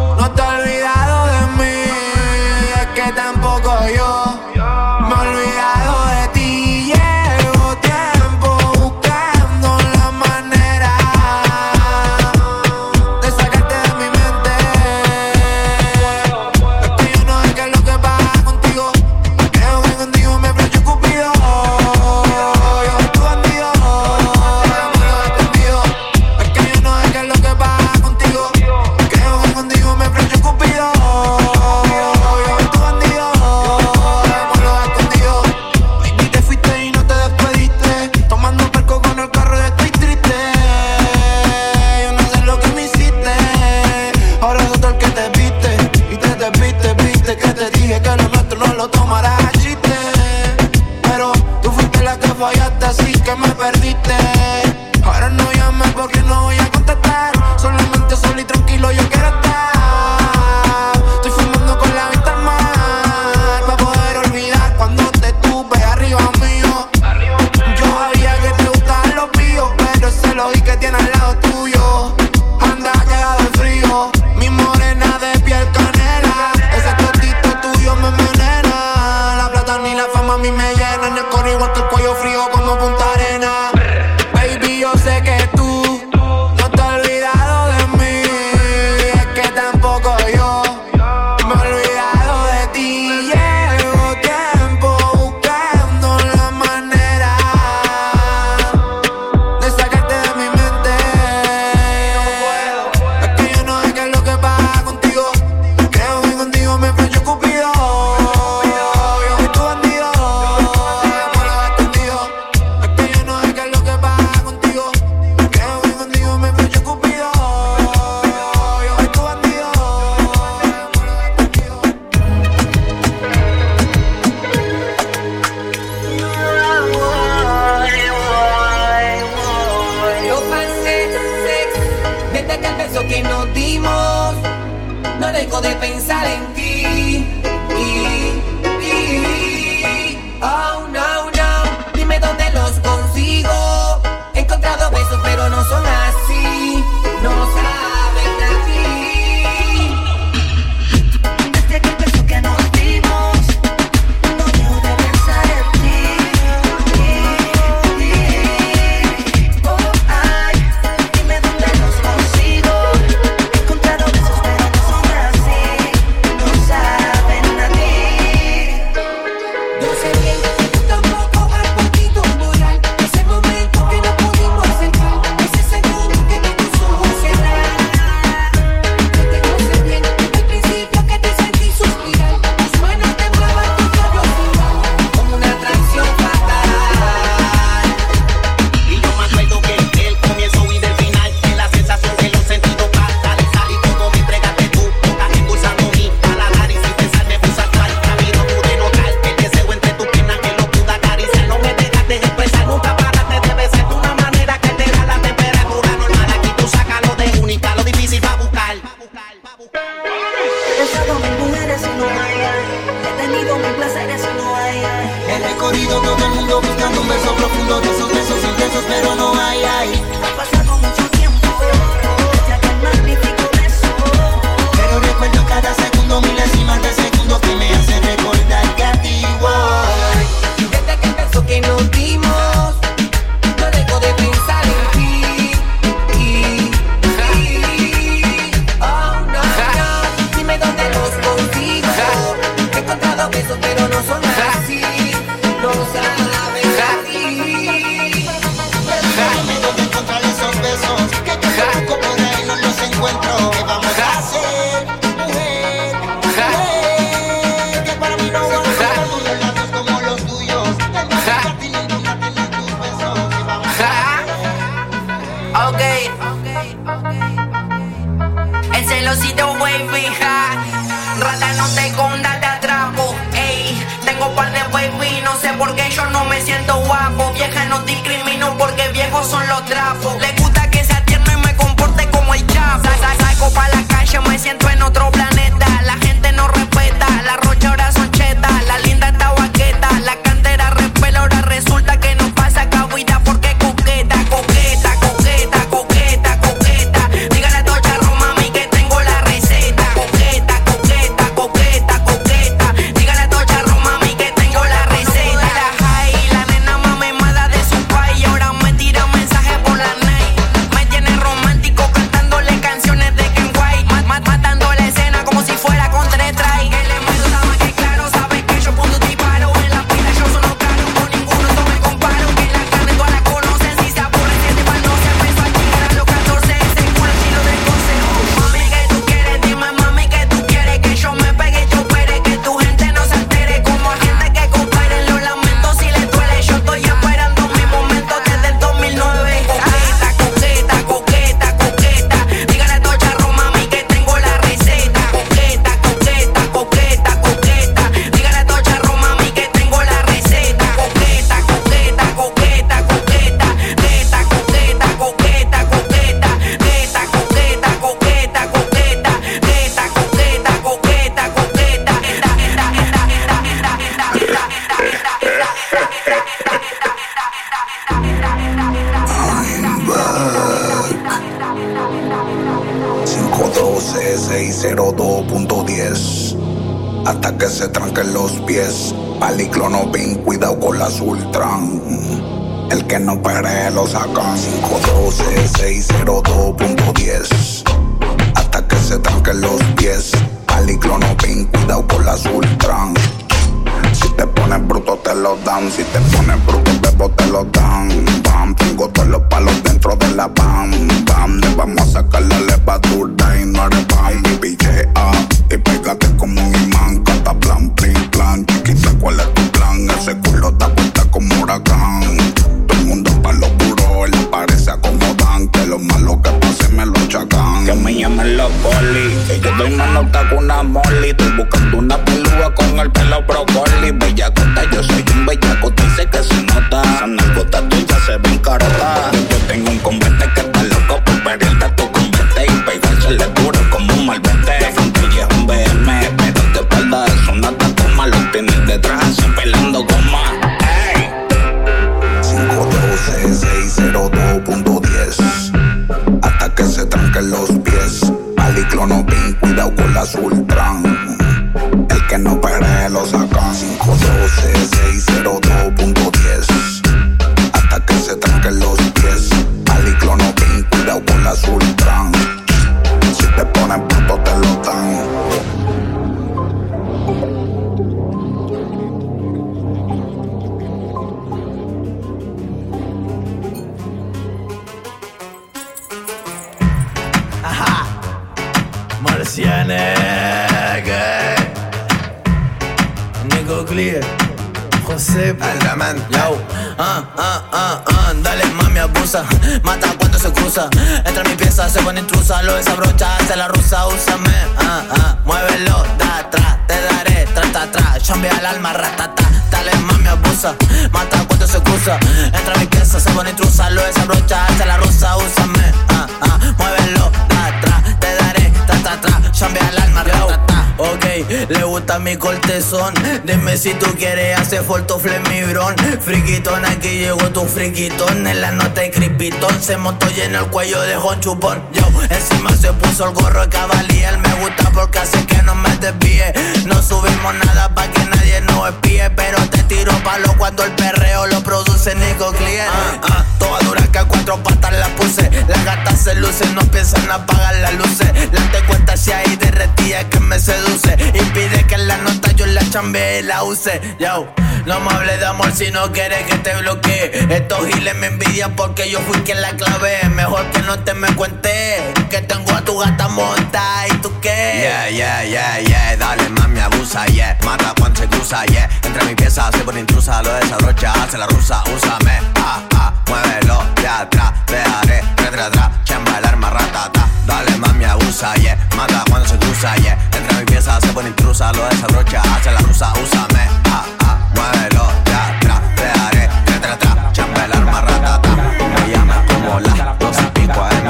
mata 489.62 489.94
cuando 489.98 490.18
se 490.18 490.32
cruza. 490.32 490.68
Entra 491.04 491.22
en 491.22 491.30
mi 491.30 491.36
pieza, 491.36 491.68
se 491.68 491.80
pone 491.82 492.00
intrusa, 492.00 492.42
lo 492.42 492.54
desabrocha, 492.54 493.16
hace 493.16 493.36
la 493.36 493.48
rusa, 493.48 493.86
úsame. 493.86 494.34
Ah, 494.58 494.82
ah, 494.90 495.16
muévelo, 495.24 495.84
da 495.98 496.18
atrás, 496.18 496.58
te 496.66 496.80
daré, 496.80 497.26
trata 497.34 497.62
atrás, 497.62 498.02
tra, 498.02 498.30
al 498.38 498.46
alma, 498.46 498.72
ratata 498.72 499.21
mentales, 499.52 499.80
mami 499.80 500.08
abusa. 500.08 500.54
Mata 500.92 501.24
cuando 501.26 501.46
se 501.46 501.60
cruza. 501.60 501.98
Entra 502.26 502.54
a 502.54 502.58
mi 502.58 502.66
casa, 502.66 503.00
se 503.00 503.10
pone 503.10 503.30
intrusa, 503.30 503.70
lo 503.70 503.82
desabrocha, 503.82 504.46
hasta 504.46 504.66
la 504.66 504.76
rosa, 504.78 505.16
úsame. 505.16 505.72
Ah, 505.88 506.06
ah, 506.20 506.38
muévelo, 506.58 507.06
atrás, 507.30 508.00
te 508.00 508.14
daré, 508.14 508.52
ta, 508.66 508.76
ta, 508.82 509.00
ta. 509.00 509.32
Chambea 509.32 509.68
el 509.68 509.78
alma, 509.78 510.04
ta, 510.04 510.46
ta. 510.46 510.74
Ok, 510.78 511.04
le 511.48 511.64
gusta 511.64 511.98
mi 511.98 512.16
cortezón. 512.16 512.94
Dime 513.24 513.56
si 513.56 513.74
tú 513.74 513.86
quieres 513.96 514.38
hacer 514.38 514.62
fortofle 514.64 515.20
mi 515.30 515.42
bron. 515.44 515.76
Friquitón, 516.00 516.64
aquí 516.64 516.88
llegó 516.98 517.28
tu 517.30 517.44
friquitón. 517.44 518.26
En 518.26 518.40
la 518.40 518.52
nota 518.52 518.84
y 518.84 518.90
crispitón. 518.90 519.62
Se 519.62 519.76
montó 519.76 520.08
lleno 520.08 520.40
el 520.40 520.46
cuello 520.46 520.80
de 520.80 520.96
chupón. 521.20 521.62
Yo, 521.72 521.82
encima 522.10 522.50
se 522.56 522.72
puso 522.72 523.08
el 523.08 523.14
gorro 523.14 523.42
de 523.42 523.48
cabalier. 523.48 524.18
Me 524.18 524.34
gusta 524.40 524.70
porque 524.72 524.98
hace 524.98 525.24
que 525.26 525.42
no 525.42 525.54
me 525.54 525.76
desvíe. 525.76 526.32
No 526.64 526.82
subimos 526.82 527.34
nada 527.44 527.68
pa' 527.74 527.86
que 527.88 528.01
nadie 528.32 528.40
nos 528.52 528.68
espíe, 528.68 529.10
pero 529.10 529.38
te 529.48 529.62
tiro 529.64 529.92
palo 530.02 530.34
cuando 530.38 530.64
el 530.64 530.72
perreo 530.72 531.26
lo 531.26 531.42
produce 531.42 531.94
Nico 531.94 532.32
Clear. 532.32 532.68
Uh, 532.68 533.06
uh, 533.06 533.38
toda 533.38 533.60
dura 533.60 533.82
que 533.90 533.98
a 533.98 534.04
cuatro 534.04 534.42
patas 534.42 534.72
la 534.72 534.88
puse. 534.96 535.30
Las 535.48 535.64
gatas 535.64 536.00
se 536.02 536.14
lucen, 536.14 536.54
no 536.54 536.62
piensan 536.70 537.10
apagar 537.10 537.54
las 537.56 537.74
luces. 537.74 538.10
La 538.32 538.40
tengo 538.52 538.74
esta 538.74 539.16
ahí 539.16 539.36
derretida 539.36 540.08
que 540.08 540.20
me 540.20 540.38
seduce. 540.38 540.96
Y 541.14 541.20
pide 541.32 541.66
que 541.66 541.78
la 541.78 541.96
nota 541.98 542.32
yo 542.32 542.46
la 542.46 542.68
chambe 542.70 543.20
y 543.20 543.22
la 543.22 543.42
use. 543.44 543.80
Yo, 543.98 544.32
no 544.66 544.80
me 544.80 544.90
hables 544.90 545.18
de 545.18 545.26
amor 545.26 545.52
si 545.52 545.70
no 545.70 545.92
quieres 545.92 546.22
que 546.24 546.36
te 546.38 546.54
bloquee. 546.56 547.26
Estos 547.30 547.66
giles 547.66 547.94
me 547.96 548.06
envidian 548.06 548.54
porque 548.56 548.90
yo 548.90 549.00
fui 549.00 549.20
quien 549.22 549.40
la 549.40 549.50
clavé. 549.56 550.08
Mejor 550.10 550.44
que 550.50 550.60
no 550.60 550.78
te 550.80 550.94
me 550.94 551.14
cuentes 551.14 551.80
que 552.08 552.20
tengo 552.22 552.52
a 552.52 552.62
tu 552.62 552.78
gata 552.78 553.08
monta 553.08 553.86
y 553.88 553.94
tú 553.98 554.12
qué. 554.20 554.60
Yeah, 554.62 554.90
yeah, 554.90 555.24
yeah, 555.24 555.60
yeah. 555.60 555.96
Dale, 555.96 556.28
más 556.30 556.48
mami, 556.48 556.60
abusa, 556.60 557.06
yeah. 557.06 557.38
Mata 557.44 557.74
cuando 557.78 558.00
se 558.00 558.06
usa, 558.22 558.44
yeah. 558.46 558.68
Entre 558.84 559.04
mis 559.04 559.14
piezas 559.14 559.50
se 559.52 559.64
pone 559.64 559.80
intrusa, 559.80 560.22
lo 560.22 560.32
desabrocha, 560.34 560.92
hace 560.92 561.18
la 561.18 561.26
rusa, 561.26 561.62
úsame, 561.74 562.20
ah, 562.36 562.62
ah, 562.76 562.92
muévelo, 563.08 563.64
de 563.74 563.88
atrás, 563.88 564.32
te 564.46 564.58
haré, 564.58 565.02
retratra, 565.16 565.70
chamba 565.84 566.18
el 566.18 566.24
arma, 566.26 566.50
ratata. 566.50 567.08
Dale 567.26 567.56
mami, 567.58 567.84
abusa, 567.84 568.34
yeah. 568.34 568.56
Mata 568.76 569.04
cuando 569.10 569.28
se 569.28 569.36
cruza, 569.38 569.74
yeah. 569.76 569.98
Entre 570.16 570.36
mis 570.36 570.44
piezas 570.44 570.80
se 570.82 570.92
pone 570.92 571.08
intrusa, 571.08 571.52
lo 571.52 571.64
desabrocha, 571.68 572.22
hace 572.22 572.52
la 572.52 572.60
rusa, 572.60 572.92
úsame, 573.02 573.42
ah, 573.66 573.84
ah, 574.00 574.18
muévelo, 574.34 574.84
de 575.04 575.14
atrás, 575.14 575.60
te 575.76 576.00
haré, 576.00 576.28
retratra, 576.46 577.12
chamba 577.12 577.44
el 577.44 577.52
arma, 577.52 577.80
ratata. 577.80 578.28
Me 578.30 578.92
llama 578.92 579.24
como 579.26 579.60
la 579.60 579.96
dos 579.98 580.16
y 580.20 580.30
pico 580.38 580.60
AM, 580.62 580.88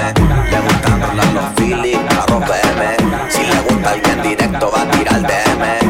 le 0.51 0.61
gustan 0.61 1.35
los 1.35 1.45
feelings, 1.57 2.13
arroz 2.13 2.45
PM. 2.45 3.31
Si 3.31 3.43
le 3.43 3.61
gusta 3.61 3.91
alguien 3.91 4.23
directo, 4.23 4.71
va 4.71 4.83
a 4.83 4.91
tirar 4.91 5.23
DM. 5.23 5.82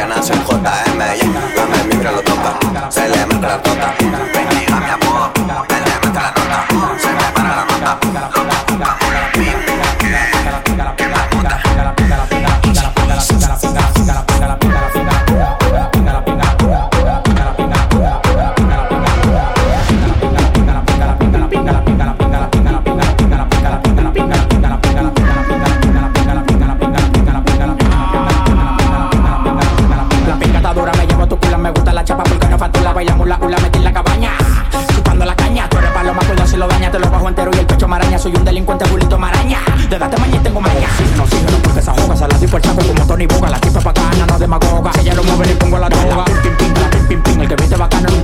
Diana 0.00 0.22
soy 0.22 0.34
JM, 0.38 0.98
yeah. 0.98 1.18
Dame 1.54 1.84
mi 1.84 2.02
lo 2.02 2.22
toca, 2.22 2.90
se 2.90 3.06
le 3.06 3.26
mete 3.26 3.46
la 3.46 3.62
tota. 3.62 4.69
Tony 43.10 43.26
Boga, 43.26 43.50
la 43.50 43.58
tipa 43.58 43.80
bacana, 43.80 44.24
no 44.24 44.38
demagoga. 44.38 44.92
Si 44.92 45.00
ella 45.00 45.14
lo 45.14 45.24
mueve, 45.24 45.46
le 45.46 45.56
pongo 45.56 45.78
la 45.80 45.88
droga. 45.88 46.24
Pim, 46.26 46.40
pim, 46.42 46.56
pim, 46.56 46.74
la 46.74 46.90
pim, 46.90 47.06
pim, 47.08 47.22
pim. 47.22 47.40
El 47.40 47.48
que 47.48 47.56
viste 47.56 47.74
bacano 47.74 48.19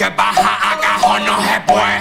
que 0.00 0.08
baja 0.08 0.58
a 0.72 0.80
cajón 0.80 1.26
no 1.26 1.36
se 1.42 1.60
puede. 1.60 2.00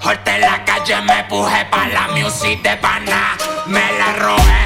Jorte 0.00 0.38
la 0.38 0.64
calle, 0.64 1.00
me 1.00 1.24
puje 1.24 1.64
pa' 1.72 1.88
la 1.88 2.06
music 2.14 2.62
de 2.62 2.76
pana. 2.76 3.36
Me 3.66 3.82
la 3.98 4.12
robé, 4.12 4.62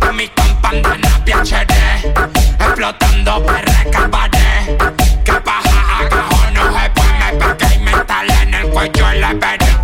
a 0.00 0.10
mi 0.10 0.26
compa 0.30 0.70
andana 0.70 1.24
piachere. 1.24 2.12
Explotando 2.58 3.46
perra 3.46 3.82
escaparé. 3.84 4.76
Que 5.24 5.38
baja 5.38 5.80
a 5.98 6.08
cajón 6.08 6.54
no 6.54 6.64
se 6.76 6.90
puede. 6.90 7.12
Me 7.20 7.54
pegué 7.54 7.74
y 7.76 7.78
me 7.78 7.92
talé 7.92 8.42
en 8.42 8.54
el 8.54 8.68
cuello 8.70 9.12
y 9.14 9.18
le. 9.20 9.79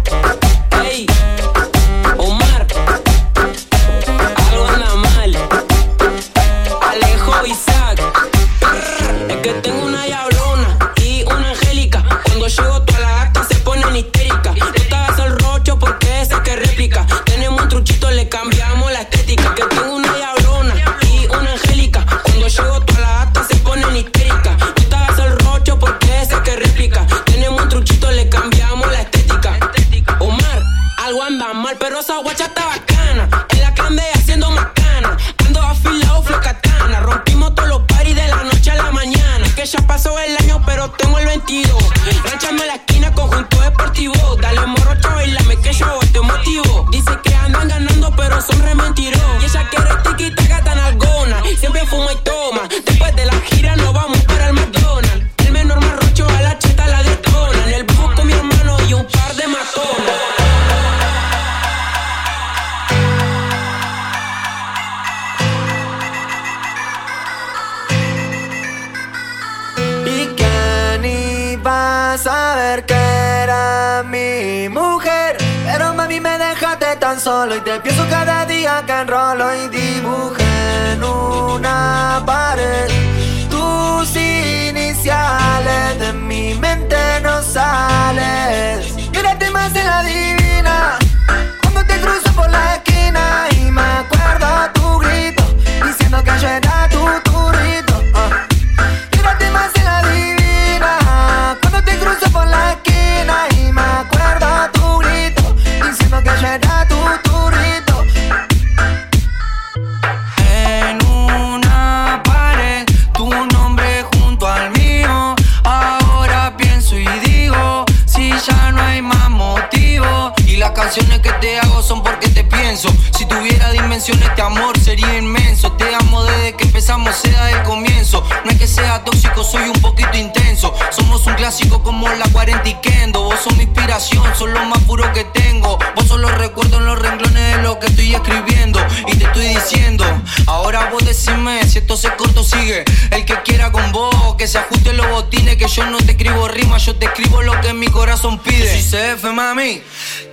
soy 129.45 129.69
un 129.69 129.81
poquito 129.81 130.17
intenso. 130.17 130.73
Somos 130.91 131.27
un 131.27 131.35
clásico 131.35 131.83
como 131.83 132.09
la 132.09 132.27
40 132.31 132.69
y 132.69 132.75
Kendo. 132.75 133.23
Vos 133.25 133.41
sos 133.41 133.57
mi 133.57 133.65
inspiración, 133.65 134.25
sos 134.35 134.49
lo 134.51 134.65
más 134.65 134.83
puro 134.85 135.13
que 135.13 135.25
tengo. 135.25 135.79
Vos 135.95 136.07
solo 136.07 136.29
recuerdo 136.29 136.79
en 136.79 136.87
los 136.87 136.99
renglones 136.99 137.57
de 137.57 137.63
lo 137.63 137.79
que 137.79 137.87
estoy 137.87 138.15
escribiendo. 138.15 138.81
Y 139.07 139.17
te 139.17 139.25
estoy 139.25 139.49
diciendo, 139.49 140.05
ahora 140.47 140.91
vos 140.91 141.05
decime 141.05 141.67
si 141.69 141.79
esto 141.79 141.97
se 141.97 142.15
corto 142.17 142.43
sigue. 142.43 142.85
El 143.11 143.25
que 143.25 143.41
quiera 143.43 143.73
con 143.73 143.93
vos, 143.93 144.37
que 144.37 144.47
se 144.47 144.59
ajuste 144.59 144.93
los 144.93 145.09
botines. 145.09 145.57
Que 145.57 145.69
yo 145.69 145.87
no 145.87 145.99
te 145.99 146.13
escribo 146.13 146.49
rimas, 146.49 146.85
yo 146.85 146.97
te 146.97 147.07
escribo 147.07 147.43
lo 147.43 147.61
que 147.61 147.73
mi 147.73 147.89
corazón 147.89 148.39
pide. 148.39 148.81
Si 148.81 148.97
CF, 148.97 149.25
mami. 149.33 149.83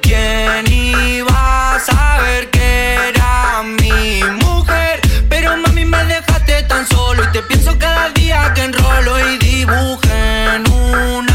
¿Quién 0.02 0.72
iba 0.72 1.76
a 1.76 1.80
saber 1.80 2.50
que 2.50 2.96
era 3.10 3.64
mi 3.64 4.22
mujer? 4.44 4.93
Solo 6.88 7.24
y 7.24 7.28
te 7.32 7.42
pienso 7.44 7.78
cada 7.78 8.10
día 8.10 8.54
que 8.54 8.64
enrolo 8.64 9.20
y 9.30 9.38
dibujo 9.38 10.02
en 10.10 10.70
una 10.72 11.33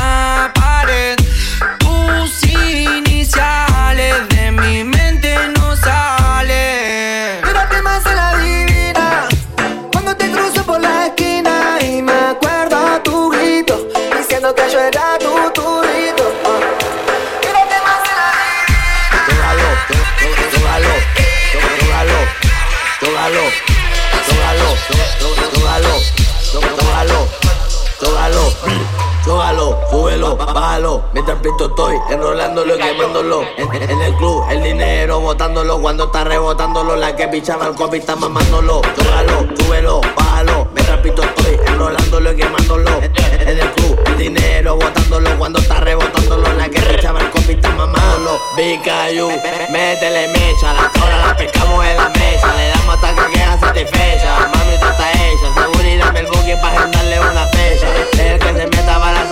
bájalo. 30.59 31.03
Mientras 31.13 31.39
pinto 31.41 31.67
estoy 31.67 31.97
enrolándolo 32.11 32.77
y 32.77 32.79
quemándolo. 32.79 33.43
En, 33.57 33.75
en- 33.83 33.91
en 33.91 34.01
el 34.03 34.15
club, 34.15 34.45
el 34.51 34.63
dinero 34.63 35.21
botándolo. 35.21 35.79
Cuando 35.81 36.05
está 36.05 36.25
rebotándolo, 36.25 36.97
la 36.97 37.15
que 37.17 37.29
pichaba 37.29 37.67
el 37.67 37.75
copy 37.75 37.99
está 37.99 38.17
mamándolo. 38.17 38.81
Tócalo, 38.97 39.47
súbelo, 39.59 40.01
bájalo. 40.17 40.69
Mientras 40.75 40.99
pinto 41.01 41.23
estoy 41.23 41.59
enrolándolo 41.67 42.33
y 42.33 42.37
quemándolo. 42.37 42.91
En, 43.01 43.59
el 43.59 43.71
club, 43.73 43.99
el 44.07 44.19
dinero 44.19 44.77
botándolo. 44.77 45.39
Cuando 45.39 45.59
está 45.61 45.81
rebotándolo, 45.81 46.53
la 46.55 46.69
que 46.69 46.81
pichaba 46.83 47.21
el 47.21 47.31
copy 47.31 47.53
está 47.53 47.71
mamándolo. 47.71 48.39
Bicayu, 48.57 49.29
métele 49.71 50.29
mecha. 50.29 50.73
La 50.75 50.91
tora 50.91 51.27
la 51.27 51.37
pescamos 51.37 51.85
en 51.87 51.97
la 51.97 52.09
mesa. 52.11 52.55
Le 52.57 52.69
damos 52.71 52.95
hasta 52.97 53.15
que 53.15 53.33
queda 53.33 53.59
satisfecha. 53.61 54.39
Mami, 54.55 54.77
tú 54.81 54.87
está 54.87 55.13
hecha. 55.13 55.55
Seguridad, 55.63 56.17
el 56.17 56.27
booking 56.27 56.61
para 56.61 56.79
agendarle 56.79 57.21
una 57.21 57.47
fecha. 57.47 57.87
El 58.19 58.39
que 58.39 58.47
se 58.55 58.67
meta 58.67 58.99
para 58.99 59.25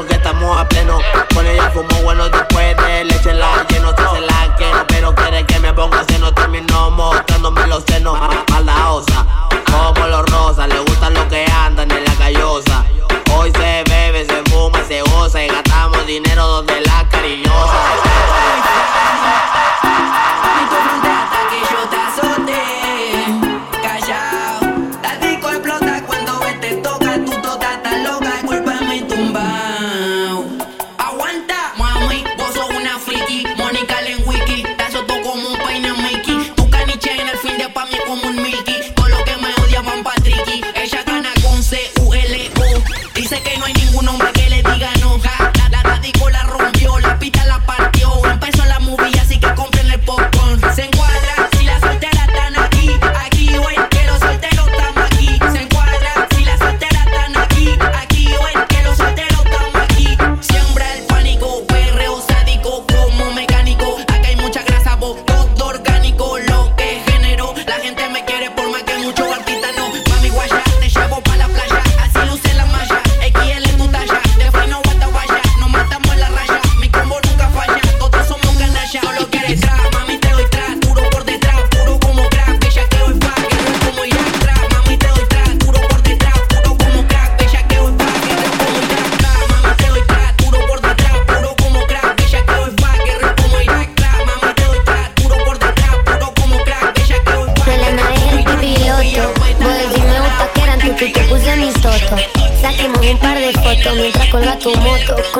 porque 0.00 0.14
estamos 0.14 0.56
a 0.58 0.66
pleno. 0.66 0.98
Con 1.34 1.46
ella 1.46 1.70
fumo 1.72 1.88
bueno 2.02 2.26
después 2.30 2.74
de 2.76 3.04
leche 3.04 3.34
la 3.34 3.66
lleno. 3.68 3.92
Se 3.94 4.02
hace 4.02 4.20
la 4.22 4.54
quiero, 4.56 4.86
pero 4.88 5.14
quiere 5.14 5.44
que 5.44 5.58
me 5.58 5.72
ponga 5.74 6.02
seno. 6.08 6.32
Termino 6.32 6.90
mostrándome 6.90 7.66
los 7.66 7.84
senos. 7.86 8.18
Ma- 8.18 8.30
Maldadosa, 8.50 9.26
como 9.70 10.06
los 10.06 10.24
rosas. 10.30 10.68
Le 10.68 10.78
gustan 10.80 11.12
los 11.12 11.24
que 11.24 11.44
andan 11.52 11.90
en 11.90 12.02
la 12.04 12.14
callosa. 12.14 12.84
Hoy 13.36 13.52
se 13.52 13.84
bebe, 13.90 14.24
se 14.24 14.42
fuma, 14.50 14.82
se 14.88 15.02
goza 15.02 15.44
y 15.44 15.48
gastamos 15.48 16.06
dinero 16.06 16.46
donde 16.46 16.80
la 16.80 17.06
cariñosa. 17.10 17.69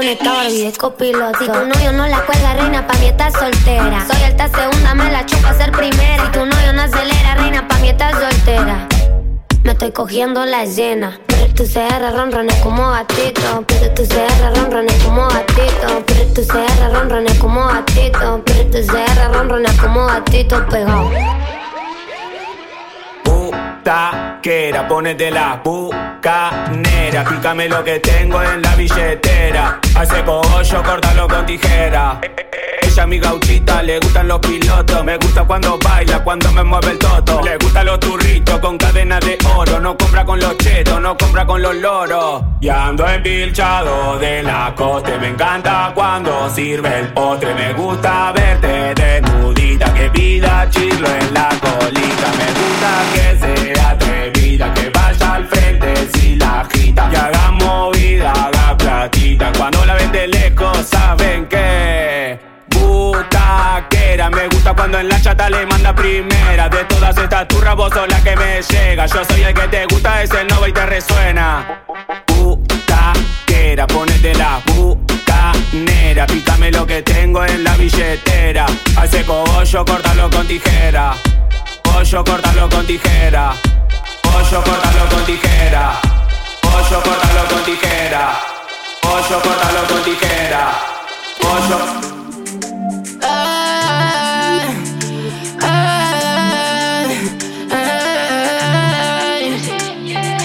Moto 0.01 0.07
Con 0.07 0.07
esta 0.07 0.32
Barbie 0.32 0.64
de 0.64 0.72
copiloto 0.72 1.38
Si 1.38 1.46
tu 1.46 1.53
novio 1.53 1.92
no 1.92 2.07
la 2.07 2.24
cuelga, 2.24 2.55
reina, 2.55 2.86
pa' 2.86 2.96
mí 2.98 3.07
estás 3.07 3.34
soltera. 3.34 4.07
Soy 4.11 4.22
alta 4.22 4.48
segunda, 4.48 4.94
me 4.94 5.11
la 5.11 5.26
chupa 5.26 5.55
ser 5.55 5.72
primera. 5.72 6.24
Si 6.24 6.32
tu 6.32 6.46
novio 6.46 6.72
no 6.72 6.82
acelera, 6.82 7.34
reina, 7.36 7.68
pa' 7.68 7.76
mí 7.78 7.88
estás 7.88 8.18
soltera. 8.18 8.88
Me 9.62 9.72
estoy 9.72 9.92
cogiendo 9.92 10.44
la 10.46 10.64
llena, 10.64 11.20
pero 11.26 11.53
tu 11.55 11.64
CR 11.64 12.16
ronrones 12.16 12.57
como 12.62 12.90
gatito, 12.90 13.64
pero 13.66 13.94
tu 13.94 14.03
CR 14.05 14.57
ronrones 14.57 15.03
como 15.05 15.28
gatito, 15.28 16.03
pero 16.07 16.24
tu 16.32 16.42
CR 16.46 16.92
ronrones 16.92 17.38
como 17.38 17.66
gatito, 17.66 18.42
pero 18.46 18.70
tu 18.70 18.78
CR 18.86 19.32
ronrones 19.32 19.80
como 19.80 20.07
gatito 20.07 20.66
pegado. 20.68 21.11
Taquera, 23.91 24.86
ponete 24.86 25.32
la 25.32 25.61
bucanera. 25.64 27.24
Pícame 27.24 27.68
lo 27.68 27.82
que 27.82 27.99
tengo 27.99 28.41
en 28.41 28.62
la 28.62 28.76
billetera. 28.76 29.80
Hace 29.97 30.22
cogollo, 30.22 30.80
córtalo 30.84 31.26
con 31.26 31.45
tijera. 31.45 32.20
Ella 32.82 33.07
mi 33.09 33.18
gauchita, 33.18 33.82
le 33.82 33.99
gustan 33.99 34.28
los 34.28 34.38
pilotos. 34.38 35.03
Me 35.03 35.16
gusta 35.16 35.43
cuando 35.43 35.76
baila, 35.76 36.22
cuando 36.22 36.53
me 36.53 36.62
mueve 36.62 36.93
el 36.93 36.99
toto. 36.99 37.43
Le 37.43 37.57
gustan 37.57 37.86
los 37.86 37.99
turritos 37.99 38.61
con 38.61 38.78
cadena 38.78 39.18
de 39.18 39.36
oro. 39.57 39.80
No 39.80 39.99
compra 39.99 40.24
con 40.24 40.38
los 40.38 40.57
chetos, 40.59 41.01
no 41.01 41.18
compra 41.18 41.45
con 41.45 41.61
los 41.61 41.74
loros. 41.74 42.45
Y 42.61 42.68
ando 42.68 43.09
empilchado 43.09 44.20
de 44.20 44.45
la 44.45 44.72
coste. 44.76 45.18
Me 45.18 45.30
encanta 45.30 45.91
cuando 45.97 46.49
sirve 46.51 47.01
el 47.01 47.09
postre. 47.09 47.55
Me 47.55 47.72
gusta 47.72 48.30
verte 48.30 48.95
desnudita. 48.95 49.93
Que 49.93 50.09
pida 50.11 50.68
chirlo 50.70 51.09
en 51.09 51.34
la 51.34 51.49
colita. 51.49 52.28
Me 52.38 52.47
gusta 52.53 52.91
que 53.14 53.38
sea 53.38 53.59
la 56.95 57.03
agita. 57.03 57.11
Y 57.12 57.16
haga 57.16 57.51
movida, 57.53 58.32
haga 58.32 58.76
platita. 58.76 59.53
Cuando 59.57 59.84
la 59.84 59.95
ven 59.95 60.12
de 60.12 60.28
lejos, 60.28 60.86
saben 60.86 61.47
que. 61.47 62.38
Butaquera, 62.68 64.30
me 64.30 64.49
gusta 64.49 64.74
cuando 64.74 64.99
en 64.99 65.09
la 65.09 65.20
chata 65.20 65.51
le 65.51 65.66
manda 65.66 65.95
primera. 65.95 66.68
De 66.68 66.84
todas 66.84 67.16
estas 67.16 67.49
turras, 67.49 67.76
vos 67.76 67.93
sos 67.93 68.09
la 68.09 68.22
que 68.22 68.36
me 68.36 68.62
llega. 68.62 69.07
Yo 69.07 69.24
soy 69.24 69.43
el 69.43 69.55
que 69.55 69.68
te 69.68 69.86
gusta, 69.86 70.22
es 70.22 70.30
el 70.32 70.47
nuevo 70.47 70.66
y 70.66 70.72
te 70.72 70.86
resuena. 70.86 71.82
Butaquera, 72.26 73.86
ponete 73.86 74.34
la 74.34 74.61
bucanera. 74.66 76.26
Pícame 76.26 76.70
lo 76.70 76.86
que 76.86 77.03
tengo 77.03 77.45
en 77.45 77.64
la 77.64 77.76
billetera. 77.76 78.66
Hace 78.97 79.24
cogollo, 79.24 79.84
córtalo 79.84 80.30
con 80.30 80.47
tijera. 80.47 81.14
Pollo, 81.82 82.24
córtalo 82.24 82.68
con 82.68 82.86
tijera. 82.86 83.53
Pollo, 84.22 84.62
córtalo 84.62 85.09
con 85.11 85.24
tijera. 85.24 86.20
Ocho 86.73 87.03
pota 87.03 87.33
los 87.35 87.49
gotiquera, 87.53 88.41
oso 89.03 89.41
cotalotiquera, 89.43 90.73
oso, 91.41 91.79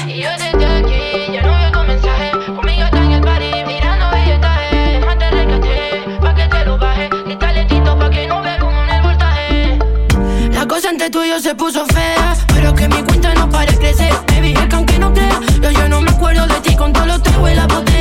y 0.07 0.21
yo 0.21 0.29
te 0.37 0.45
estoy 0.45 0.63
aquí 0.63 1.33
ya 1.33 1.41
no 1.41 1.71
veo 1.71 1.83
mensaje, 1.85 2.31
conmigo 2.55 2.83
está 2.85 2.97
en 2.97 3.11
el 3.11 3.21
parí, 3.21 3.51
mirando 3.65 4.15
el 4.15 4.39
traje, 4.39 4.99
mantela 5.05 5.41
el 5.41 5.47
caché, 5.49 6.19
pa' 6.21 6.35
que 6.35 6.47
te 6.47 6.65
lo 6.65 6.77
baje. 6.77 7.09
ni 7.25 7.35
talentito 7.35 7.97
pa' 7.97 8.09
que 8.09 8.27
no 8.27 8.41
veo 8.41 8.71
en 8.83 8.89
el 8.89 9.01
voltaje. 9.01 9.79
La 10.51 10.67
cosa 10.67 10.89
entre 10.89 11.09
tuyo 11.09 11.39
se 11.39 11.55
puso 11.55 11.85
fea, 11.87 12.35
pero 12.53 12.73
que 12.73 12.87
mi 12.87 13.01
cuenta 13.03 13.33
no 13.33 13.49
parece 13.49 13.77
crecer, 13.79 14.13
me 14.31 14.41
vive 14.41 14.69
con 14.69 14.85
que 14.85 14.99
no 14.99 15.13
crea, 15.13 15.39
yo 15.61 15.71
yo 15.71 15.89
no 15.89 16.04
acuerdo 16.15 16.47
de 16.47 16.61
ti 16.61 16.75
con 16.75 16.93
todo 16.93 17.05
lo 17.05 17.19
tengo 17.19 17.49
y 17.49 17.53
la 17.55 17.67
botella 17.67 17.94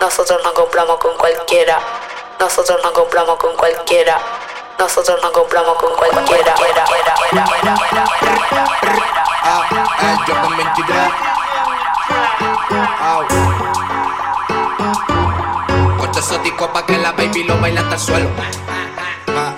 Nosotros 0.00 0.40
no 0.42 0.54
compramos 0.54 0.96
con 0.98 1.16
cualquiera. 1.18 1.78
Nosotros 2.40 2.80
no 2.82 2.92
compramos 2.92 3.36
con 3.36 3.54
cualquiera. 3.56 4.18
Nosotros 4.78 5.18
no 5.22 5.32
compramos 5.32 5.76
con 5.76 5.94
cualquiera. 5.96 6.54
Ocho 16.00 16.20
exóticos 16.20 16.68
pa' 16.68 16.86
que 16.86 16.96
la 16.98 17.12
baby 17.12 17.44
lo 17.44 17.60
baila 17.60 17.80
hasta 17.80 17.94
el 17.94 18.00
suelo. 18.00 18.28
Ah. 19.28 19.54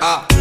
ah, 0.00 0.26
ah. 0.28 0.31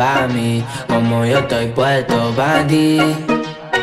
Pa' 0.00 0.26
mí, 0.28 0.64
como 0.88 1.26
yo 1.26 1.40
estoy 1.40 1.66
puesto 1.66 2.32
pa' 2.34 2.66
ti. 2.66 2.98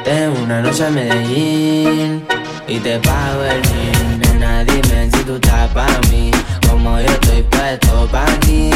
Tengo 0.03 0.35
una 0.41 0.61
noche 0.63 0.87
a 0.87 0.89
Medellín 0.89 2.25
y 2.67 2.79
te 2.79 2.97
pago 3.07 3.43
el 3.43 3.61
jean. 3.61 4.19
Nena, 4.21 4.63
dime 4.63 5.11
si 5.11 5.23
tú 5.27 5.35
estás 5.35 5.69
pa' 5.75 5.99
mí, 6.09 6.31
como 6.67 6.99
yo 6.99 7.05
estoy 7.17 7.43
puesto 7.43 8.07
pa' 8.11 8.25
ti. 8.45 8.71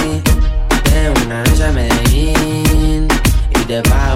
Tengo 0.83 1.13
una 1.25 1.43
noche 1.43 1.65
a 1.65 1.71
Medellín 1.71 3.07
y 3.49 3.59
te 3.69 3.81
pago 3.89 4.10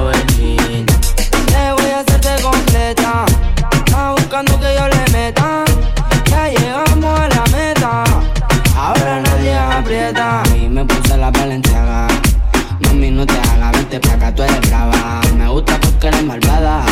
tú 14.35 14.43
eres 14.43 14.61
brava. 14.69 15.21
Me 15.37 15.47
gusta 15.47 15.79
porque 15.79 16.07
eres 16.07 16.23
malvada. 16.23 16.83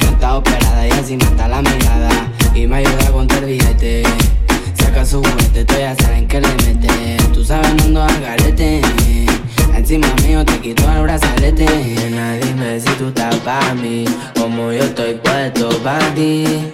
No 0.00 0.10
está 0.10 0.36
operada 0.36 0.86
y 0.86 0.90
así 0.90 1.16
mata 1.16 1.48
la 1.48 1.62
mirada. 1.62 2.10
Y 2.54 2.66
me 2.66 2.76
ayuda 2.76 3.10
con 3.12 3.30
el 3.30 3.44
billete. 3.44 4.02
Saca 4.74 5.04
su 5.04 5.22
juguete, 5.22 5.64
tú 5.64 5.74
ya 5.78 5.94
saben 5.96 6.26
que 6.26 6.40
le 6.40 6.48
mete. 6.48 7.16
Tú 7.32 7.44
sabes, 7.44 7.72
no 7.74 7.84
ando 7.84 8.02
al 8.02 8.20
garete. 8.20 8.80
Encima 9.74 10.06
mío 10.26 10.44
te 10.44 10.58
quito 10.60 10.90
el 10.90 11.02
brazalete. 11.02 11.66
Nena, 11.66 12.34
dime 12.34 12.80
si 12.80 12.90
tú 12.94 13.08
estás 13.08 13.36
pa' 13.36 13.74
mí, 13.74 14.04
como 14.38 14.72
yo 14.72 14.82
estoy 14.82 15.14
puesto 15.14 15.68
pa' 15.82 15.98
ti. 16.14 16.70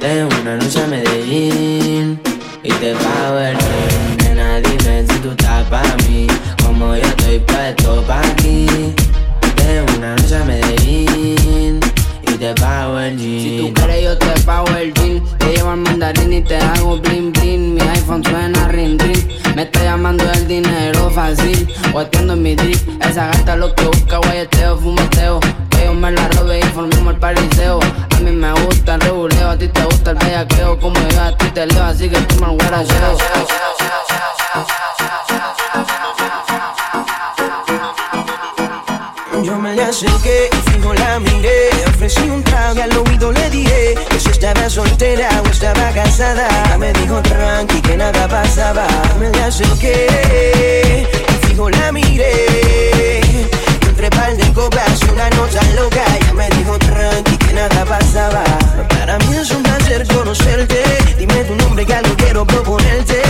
Tengo 0.00 0.30
una 0.42 0.56
noche 0.56 0.82
a 0.82 0.86
Medellín 0.86 2.20
y 2.62 2.72
te 2.72 2.94
pago 2.94 3.38
el 3.38 3.56
jean. 3.56 4.16
Nena, 4.18 4.60
dime 4.60 5.04
si 5.08 5.18
tú 5.20 5.30
estás 5.30 5.64
pa' 5.68 5.96
mí, 6.08 6.26
como 6.64 6.96
yo 6.96 7.02
estoy 7.02 7.38
puesto 7.40 8.02
pa' 8.02 8.22
ti. 8.36 8.39
Guateando 21.92 22.34
en 22.34 22.42
mi 22.42 22.54
drip 22.54 23.02
Esa 23.02 23.26
gata 23.26 23.56
lo 23.56 23.74
que 23.74 23.84
busca 23.84 24.18
guayeteo, 24.18 24.78
fumeteo. 24.78 25.40
Que 25.70 25.84
yo 25.84 25.94
me 25.94 26.10
la 26.12 26.28
robe 26.28 26.60
y 26.60 26.62
formemos 26.62 27.14
el 27.14 27.20
pariseo. 27.20 27.80
A 28.16 28.20
mí 28.20 28.30
me 28.30 28.52
gusta 28.52 28.94
el 28.94 29.00
reguleo 29.00 29.50
A 29.50 29.58
ti 29.58 29.68
te 29.68 29.84
gusta 29.84 30.10
el 30.12 30.18
bellaqueo. 30.18 30.78
Como 30.78 31.00
yo 31.08 31.20
a 31.20 31.36
ti 31.36 31.46
te 31.50 31.66
leo 31.66 31.84
Así 31.84 32.08
que 32.08 32.18
tú 32.18 32.44
me 32.44 32.48
guaracheo 32.54 33.18
Yo 39.42 39.56
me 39.56 39.74
le 39.74 39.82
acerqué 39.82 40.50
y 40.52 40.70
fijo 40.70 40.94
la 40.94 41.18
miré. 41.18 41.70
Le 41.74 41.84
ofrecí 41.86 42.28
un 42.28 42.44
trago 42.44 42.76
y 42.76 42.80
al 42.82 42.96
oído 42.96 43.32
le 43.32 43.50
dije 43.50 43.94
Que 44.08 44.20
si 44.20 44.28
estaba 44.28 44.70
soltera 44.70 45.28
o 45.44 45.48
estaba 45.48 45.90
casada. 45.90 46.76
Me 46.78 46.92
dijo 46.92 47.20
tranqui 47.22 47.80
que 47.80 47.96
nada 47.96 48.28
pasaba. 48.28 48.86
Me 49.18 49.30
le 49.30 49.42
acerqué 49.42 51.19
y 51.60 51.62
fijo 51.62 51.70
la 51.70 51.92
miré 51.92 53.20
Y 53.82 53.88
entre 53.88 54.10
par 54.10 54.36
de 54.36 54.52
copas 54.52 55.00
y 55.02 55.10
una 55.10 55.28
nota 55.30 55.60
loca. 55.76 56.02
Ella 56.16 56.32
me 56.34 56.48
dijo 56.50 56.78
tranqui 56.78 57.36
que 57.36 57.52
nada 57.52 57.84
pasaba 57.84 58.44
Para 58.88 59.18
mí 59.18 59.36
es 59.36 59.50
un 59.50 59.62
placer 59.62 60.06
conocerte. 60.08 60.82
Dime 61.18 61.44
tu 61.44 61.54
nombre 61.56 61.84
que 61.84 61.94
algo 61.94 62.14
quiero 62.16 62.46
proponerte. 62.46 63.22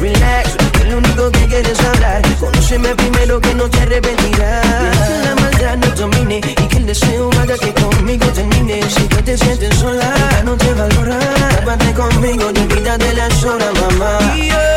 Relax, 0.00 0.56
que 0.72 0.84
lo 0.84 0.98
único 0.98 1.30
que 1.30 1.46
quieres 1.46 1.78
hablar. 1.80 2.22
Conóceme 2.40 2.94
primero 2.94 3.40
que 3.40 3.54
no 3.54 3.68
te 3.68 3.80
arrepentirás. 3.80 5.08
Que 5.08 5.18
la 5.24 5.34
maldad 5.34 5.76
no 5.76 5.90
domine 5.96 6.36
Y 6.38 6.66
que 6.68 6.76
el 6.76 6.86
deseo 6.86 7.30
haga 7.40 7.58
que 7.58 7.72
conmigo 7.74 8.26
termine. 8.28 8.80
Si 8.88 9.02
tú 9.08 9.16
te 9.22 9.36
sientes 9.36 9.74
sola, 9.76 10.42
no 10.44 10.56
te 10.56 10.72
valora 10.72 11.18
Tápate 11.56 11.92
conmigo 11.92 12.50
y 12.54 12.58
olvídate 12.58 13.12
las 13.14 13.44
horas, 13.44 13.72
mamá. 13.80 14.18
Y 14.36 14.75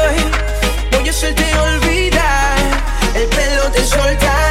te 3.80 3.86
soltaré 3.86 4.49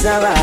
pasaba. 0.00 0.34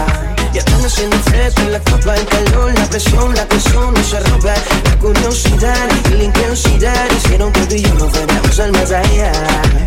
Ya 0.54 0.60
están 0.60 0.86
haciendo 0.86 1.18
fresco 1.18 1.62
en 1.62 1.72
la 1.72 1.80
copa, 1.80 2.16
el 2.16 2.26
calor, 2.28 2.74
la 2.74 2.86
presión, 2.86 3.34
la 3.34 3.46
tensión 3.46 3.94
no 3.94 4.04
se 4.04 4.20
rompa 4.20 4.54
La 4.86 5.00
curiosidad 5.00 5.90
y 6.12 6.14
la 6.14 6.24
intensidad 6.24 7.08
hicieron 7.18 7.52
que 7.52 7.62
tú 7.62 7.76
y 7.76 7.82
yo 7.82 7.94
no 7.96 8.08
fuéramos 8.10 8.60
al 8.60 8.72
más 8.72 8.92
allá. 8.92 9.32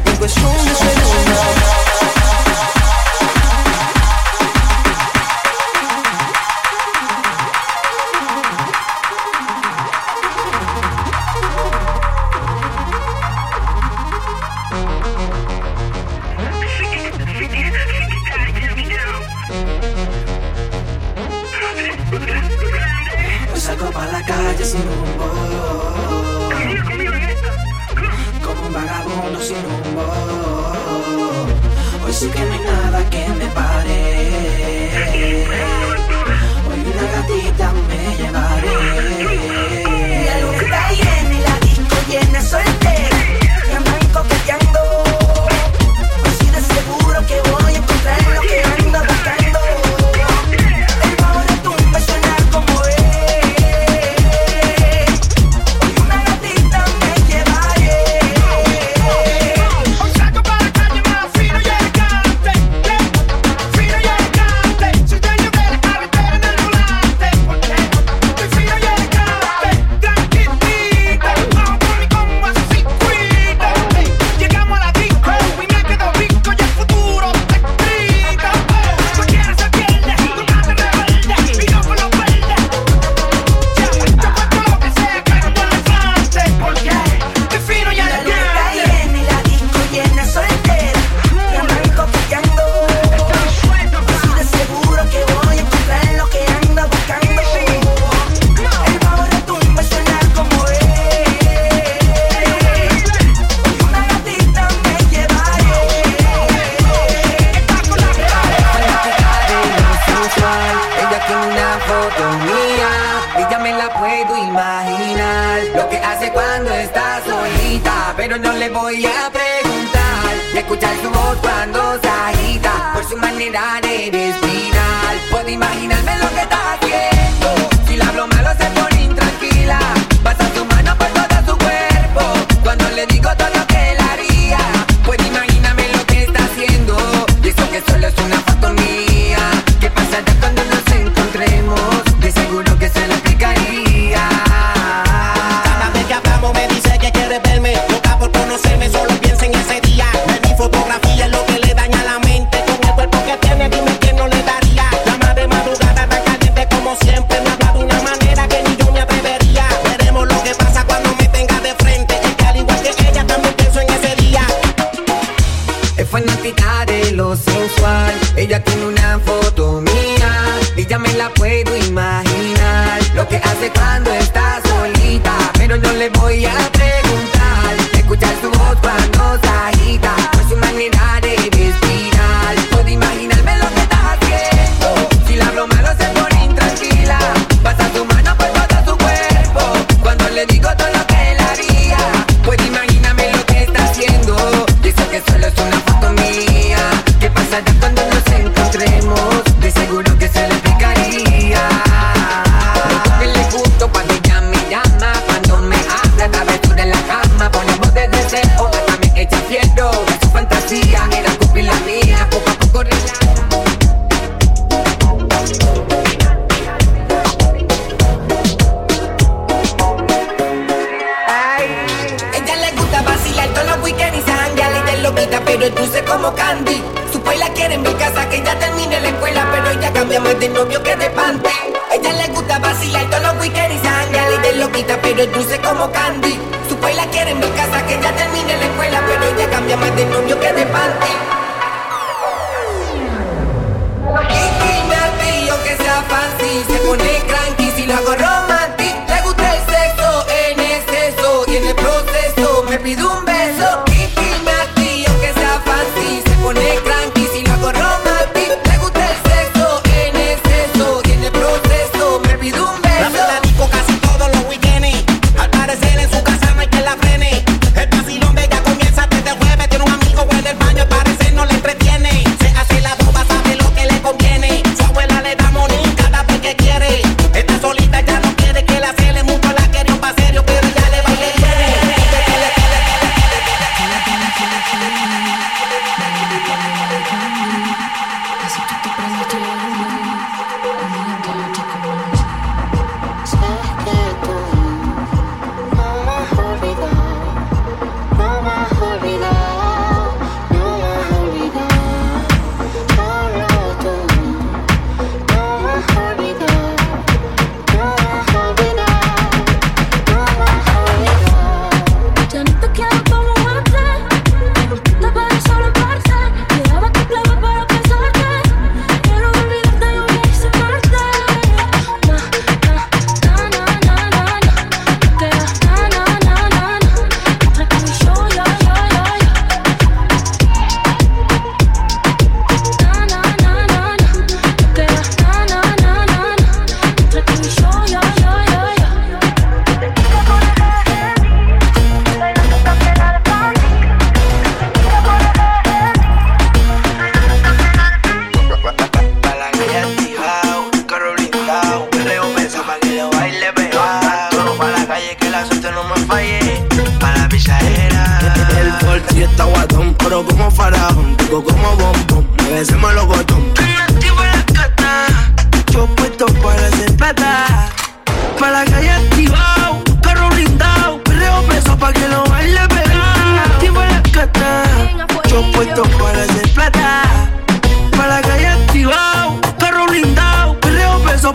En 0.07 0.16
cuestión 0.16 0.53
de 0.53 0.75
segundos 0.75 1.80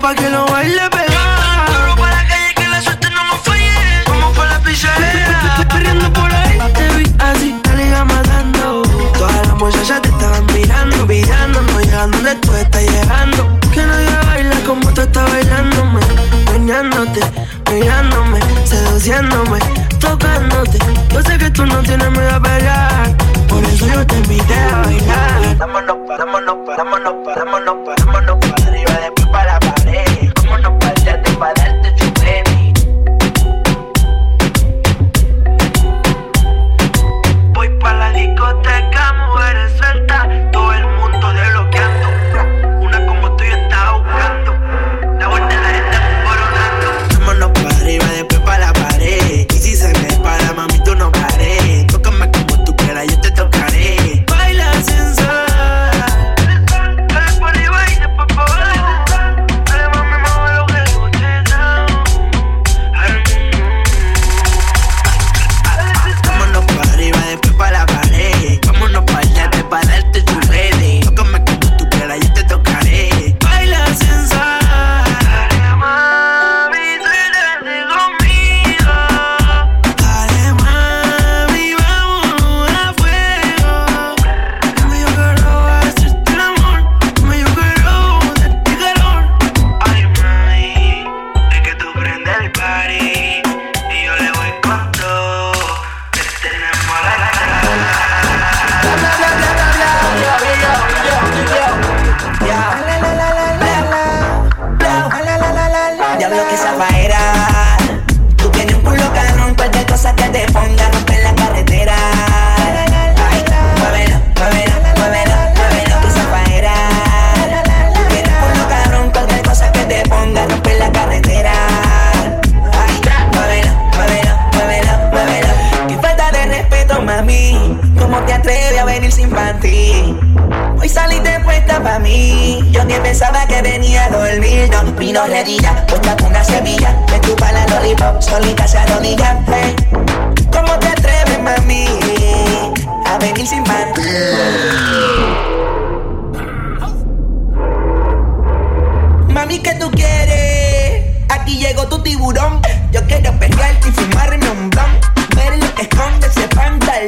pa' 0.06 0.14
que 0.14 0.30
lo 0.30 0.46
baile 0.46 0.88
pegada. 0.92 1.66
Corro 1.66 1.96
para 1.96 2.16
la 2.18 2.28
calle 2.28 2.54
que 2.56 2.68
la 2.68 2.80
suerte 2.80 3.08
no 3.10 3.22
me 3.30 3.38
falle. 3.46 4.04
Como 4.06 4.32
por 4.34 4.48
la 4.48 4.60
pizzería. 4.60 5.66
Corriendo 5.72 6.14
por 6.14 6.32
ahí. 6.32 6.60
Te 6.78 6.86
vi 6.96 7.06
así, 7.28 7.50
te 7.64 8.04
matando. 8.14 8.84
Todas 9.18 9.48
las 9.48 9.56
muchachas 9.56 10.02
te 10.04 10.10
estaban 10.10 10.46
mirando, 10.54 10.96
envidiando. 10.98 11.60
No 11.62 11.80
llegan 11.80 12.12
donde 12.12 12.36
tú 12.36 12.54
estás 12.54 12.84
llegando. 12.84 13.60
Que 13.74 13.82
nadie 13.84 14.16
baila 14.28 14.58
como 14.68 14.94
tú 14.94 15.02
estás 15.02 15.26
bailándome. 15.32 16.02
Soñándote, 16.52 17.22
mirándome, 17.72 18.40
seduciéndome, 18.66 19.60
tocándote. 20.00 20.78
Yo 21.14 21.22
sé 21.24 21.38
que 21.40 21.50
tú 21.50 21.66
no 21.66 21.82
tienes 21.82 22.12
miedo 22.12 22.36
a 22.36 22.40
pelear. 22.40 23.18
Por 23.50 23.64
eso 23.64 23.88
yo 23.88 24.06
te 24.06 24.18
invité 24.18 24.56
a 24.56 24.82
bailar. 24.86 25.58
Dámonos, 25.58 25.98
dámonos, 26.20 26.58
dámonos, 26.78 27.16
dámonos, 27.36 27.36
dámonos, 27.36 27.96
dámonos. 27.98 28.45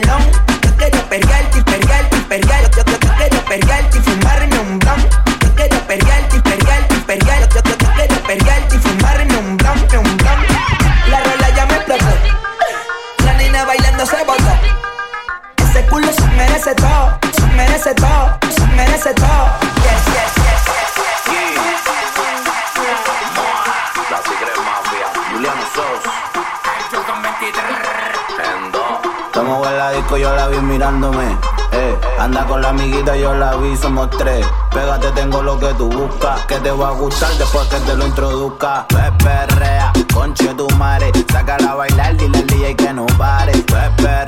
Pantalón. 0.02 0.27
Pégate, 33.98 35.10
tengo 35.16 35.42
lo 35.42 35.58
que 35.60 35.74
tú 35.74 35.90
buscas. 35.90 36.46
Que 36.46 36.60
te 36.60 36.70
va 36.70 36.90
a 36.90 36.92
gustar 36.92 37.32
después 37.34 37.68
que 37.68 37.78
te 37.78 37.96
lo 37.96 38.06
introduzca. 38.06 38.86
Ve 38.94 39.12
perrea, 39.24 39.92
conche 40.14 40.54
tu 40.54 40.70
madre. 40.76 41.12
Sácala 41.32 41.72
a 41.72 41.76
bailar, 41.76 42.16
dile 42.16 42.38
al 42.38 42.46
DJ 42.46 42.76
que 42.76 42.94
no 42.94 43.08
pare. 43.18 43.54
Ve 43.54 43.90
perrea, 43.98 44.27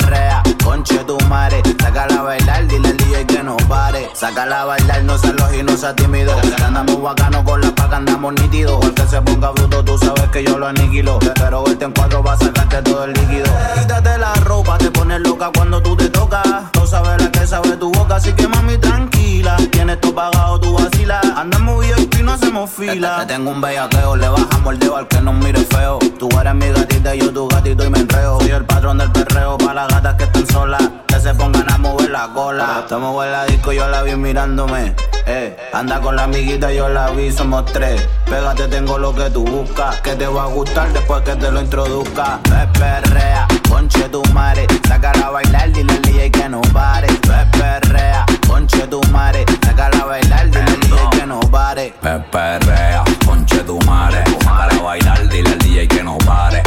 conche 0.69 1.03
tu 1.03 1.17
madre. 1.27 1.61
Sácala 1.81 2.19
a 2.19 2.23
bailar, 2.23 2.67
dile 2.67 2.89
al 2.89 2.97
DJ 2.97 3.25
que 3.25 3.43
no 3.43 3.57
pare. 3.67 4.09
Sácala 4.13 4.61
a 4.61 4.65
bailar, 4.65 5.03
no 5.03 5.17
seas 5.17 5.33
loco 5.33 5.53
y 5.53 5.63
no 5.63 5.75
seas 5.75 5.95
tímido. 5.95 6.33
Que 6.41 6.63
andamos 6.63 7.01
bacano 7.01 7.43
con 7.43 7.59
la 7.61 7.71
paca, 7.73 7.97
andamos 7.97 8.33
nítidos. 8.33 8.85
El 8.85 8.93
que 8.93 9.07
se 9.07 9.21
ponga 9.21 9.49
bruto, 9.51 9.83
tú 9.83 9.97
sabes 9.97 10.29
que 10.31 10.43
yo 10.43 10.57
lo 10.59 10.67
aniquilo. 10.67 11.17
Pero 11.35 11.63
verte 11.63 11.85
en 11.85 11.91
cuatro 11.91 12.21
va 12.23 12.33
a 12.33 12.37
sacarte 12.37 12.81
todo 12.83 13.05
el 13.05 13.13
líquido. 13.13 13.49
Quítate 13.75 14.17
la 14.19 14.33
ropa, 14.35 14.77
te 14.77 14.91
pones 14.91 15.19
loca 15.21 15.51
cuando 15.55 15.81
tú 15.81 15.95
te 15.95 16.09
tocas. 16.09 16.45
No 16.75 16.85
sabes 16.85 17.21
la 17.23 17.31
que 17.31 17.47
sabe 17.47 17.75
tu 17.77 17.91
boca, 17.91 18.15
así 18.17 18.31
que 18.33 18.47
mami 18.47 18.77
tranquila. 18.77 19.57
Tienes 19.71 19.99
todo 20.01 20.13
pagado, 20.13 20.59
tú 20.59 20.73
vacilas. 20.73 21.25
Andamos 21.35 21.83
bien 21.83 22.09
y 22.19 22.23
no 22.23 22.33
hacemos 22.33 22.69
fila. 22.69 23.25
Te, 23.25 23.33
tengo 23.33 23.51
un 23.51 23.61
bellaqueo, 23.61 24.15
le 24.15 24.29
bajamos 24.29 24.73
el 24.73 24.79
dedo 24.79 24.97
al 24.97 25.07
que 25.07 25.19
nos 25.21 25.33
mire 25.33 25.61
feo. 25.65 25.97
Tú 26.19 26.29
eres 26.39 26.53
mi 26.53 26.69
gatita, 26.69 27.15
yo 27.15 27.33
tu 27.33 27.47
gatito 27.47 27.85
y 27.85 27.89
me 27.89 27.99
enreo. 27.99 28.39
Soy 28.39 28.51
el 28.51 28.65
patrón 28.65 28.99
del 28.99 29.11
perreo 29.11 29.57
para 29.57 29.73
las 29.73 29.87
gatas 29.87 30.15
que 30.15 30.23
están 30.25 30.45
solas. 30.47 30.58
Que 31.07 31.21
se 31.21 31.33
pongan 31.35 31.71
a 31.71 31.77
mover 31.77 32.09
la 32.09 32.27
cola. 32.33 32.81
Estamos 32.81 33.25
en 33.25 33.31
la 33.31 33.45
disco, 33.45 33.71
yo 33.71 33.87
la 33.87 34.03
vi 34.03 34.15
mirándome. 34.17 34.93
Eh, 35.25 35.55
anda 35.71 36.01
con 36.01 36.17
la 36.17 36.23
amiguita, 36.23 36.69
yo 36.73 36.89
la 36.89 37.11
vi, 37.11 37.31
somos 37.31 37.63
tres. 37.71 38.05
Pégate, 38.25 38.67
tengo 38.67 38.97
lo 38.97 39.15
que 39.15 39.29
tú 39.29 39.45
buscas. 39.45 40.01
Que 40.01 40.17
te 40.17 40.27
va 40.27 40.43
a 40.43 40.47
gustar 40.47 40.91
después 40.91 41.23
que 41.23 41.33
te 41.37 41.49
lo 41.49 41.61
introduzca. 41.61 42.41
Ve 42.49 42.67
perrea, 42.77 43.47
conche 43.69 44.09
tu 44.09 44.21
madre. 44.33 44.67
Sácala 44.85 45.27
a 45.27 45.29
bailar, 45.29 45.71
dile 45.71 45.93
al 45.93 46.01
DJ 46.01 46.29
que 46.29 46.49
no 46.49 46.59
pare. 46.73 47.07
Perrea, 47.51 48.25
conche 48.45 48.85
tu 48.87 49.01
madre. 49.13 49.45
Sácala 49.63 49.97
a 49.97 50.05
bailar, 50.05 50.49
dile 50.49 50.61
al 50.61 50.79
DJ 50.81 51.09
que 51.11 51.25
no 51.25 51.39
pare. 51.39 51.93
Me 52.01 52.19
perrea, 52.19 53.03
conche 53.25 53.59
tu 53.59 53.79
madre. 53.85 54.25
Para 54.43 54.77
bailar, 54.77 55.29
dile 55.29 55.51
al 55.51 55.57
DJ 55.59 55.87
que 55.87 56.03
no 56.03 56.17
pare. 56.17 56.61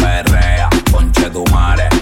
Perrea, 0.00 0.68
conche 0.90 1.30
tu 1.30 1.44
madre. 1.52 1.95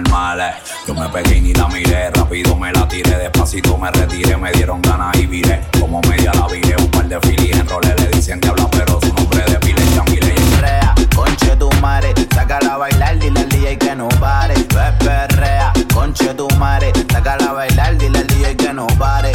Normales. 0.00 0.54
Yo 0.86 0.94
me 0.94 1.08
pegué 1.08 1.38
y 1.38 1.40
ni 1.40 1.52
la 1.54 1.68
miré. 1.68 2.10
Rápido 2.10 2.56
me 2.56 2.72
la 2.72 2.86
tiré, 2.88 3.16
despacito 3.18 3.76
me 3.78 3.90
retiré. 3.90 4.36
Me 4.36 4.52
dieron 4.52 4.82
ganas 4.82 5.16
y 5.16 5.26
viré. 5.26 5.62
Como 5.78 6.00
media 6.02 6.32
la 6.34 6.46
viré. 6.48 6.76
Un 6.76 6.90
par 6.90 7.08
de 7.08 7.20
filis 7.20 7.52
en 7.52 7.68
roles 7.68 7.94
le 8.00 8.08
dicen 8.08 8.40
que 8.40 8.48
habla, 8.48 8.68
pero 8.70 9.00
su 9.00 9.12
nombre 9.14 9.42
de 9.44 9.58
pile 9.58 9.82
Yamile. 9.94 10.34
Perrea, 10.34 10.94
conche 11.14 11.56
tu 11.56 11.70
madre. 11.80 12.12
Sácala 12.34 12.74
a 12.74 12.76
bailar, 12.78 13.18
dile 13.18 13.40
al 13.40 13.48
DJ 13.48 13.78
que 13.78 13.94
no 13.94 14.08
pare. 14.20 14.54
Perrea, 14.98 15.72
conche 15.94 16.34
tu 16.34 16.48
madre. 16.58 16.92
Sácala 17.10 17.50
a 17.50 17.52
bailar, 17.52 17.96
dile 17.96 18.18
al 18.18 18.26
DJ 18.26 18.56
que 18.56 18.72
no 18.72 18.86
pare. 18.98 19.32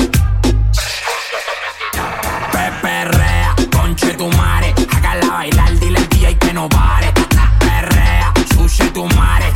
Perrea, 2.82 3.56
conche 3.72 4.14
tu 4.14 4.28
madre, 4.30 4.74
hágala 4.92 5.28
bailar, 5.28 5.80
dile 5.80 5.98
al 5.98 6.10
DJ 6.10 6.38
que 6.38 6.54
no 6.54 6.68
pare. 6.70 7.12
Perrea, 7.60 8.34
sushi 8.56 8.90
tu 8.92 9.06
madre, 9.06 9.51